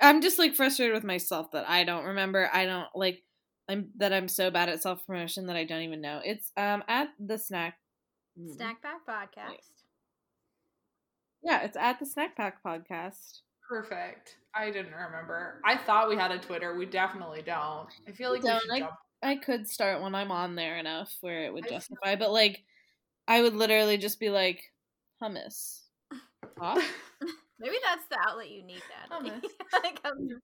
[0.00, 2.50] I'm just like frustrated with myself that I don't remember.
[2.52, 3.22] I don't like.
[3.68, 6.20] I'm that I'm so bad at self promotion that I don't even know.
[6.24, 7.78] It's um at the snack.
[8.38, 9.70] mm, Snack Pack Podcast.
[11.42, 13.40] Yeah, it's at the Snack Pack podcast.
[13.68, 14.36] Perfect.
[14.54, 15.60] I didn't remember.
[15.64, 16.76] I thought we had a Twitter.
[16.76, 17.88] We definitely don't.
[18.06, 18.92] I feel like we Don't, should I- jump.
[19.22, 22.64] I could start when I'm on there enough where it would justify, but like,
[23.28, 24.72] I would literally just be like,
[25.22, 25.80] hummus.
[26.58, 26.80] Huh?
[27.60, 29.40] Maybe that's the outlet you need, Natalie.
[29.72, 30.28] Like, um,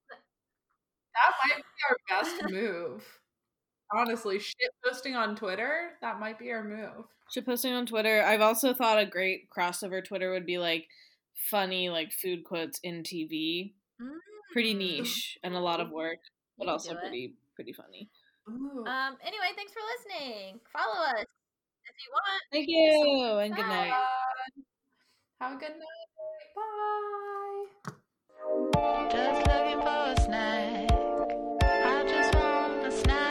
[1.19, 3.05] That might be our best move.
[3.93, 7.07] Honestly, shit posting on Twitter, that might be our move.
[7.33, 8.23] Shit posting on Twitter.
[8.23, 10.87] I've also thought a great crossover Twitter would be like
[11.51, 13.73] funny like food quotes in TV.
[14.53, 14.79] Pretty mm.
[14.79, 16.19] niche and a lot of work,
[16.57, 17.01] but also do it.
[17.01, 18.09] pretty pretty funny.
[18.49, 18.85] Ooh.
[18.87, 19.17] Um.
[19.23, 20.61] Anyway, thanks for listening.
[20.73, 21.27] Follow us
[21.85, 22.43] if you want.
[22.53, 23.93] Thank you and good night.
[25.41, 26.09] Have a good night.
[26.57, 27.67] Bye.
[29.11, 30.91] Just looking for a snack.
[31.63, 33.27] I just want a snack.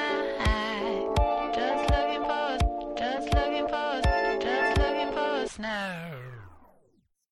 [1.53, 2.57] Just looking for,
[2.97, 4.01] just looking for,
[4.39, 6.13] just looking for a snack.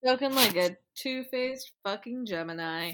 [0.03, 2.93] Spoken like a two faced fucking Gemini.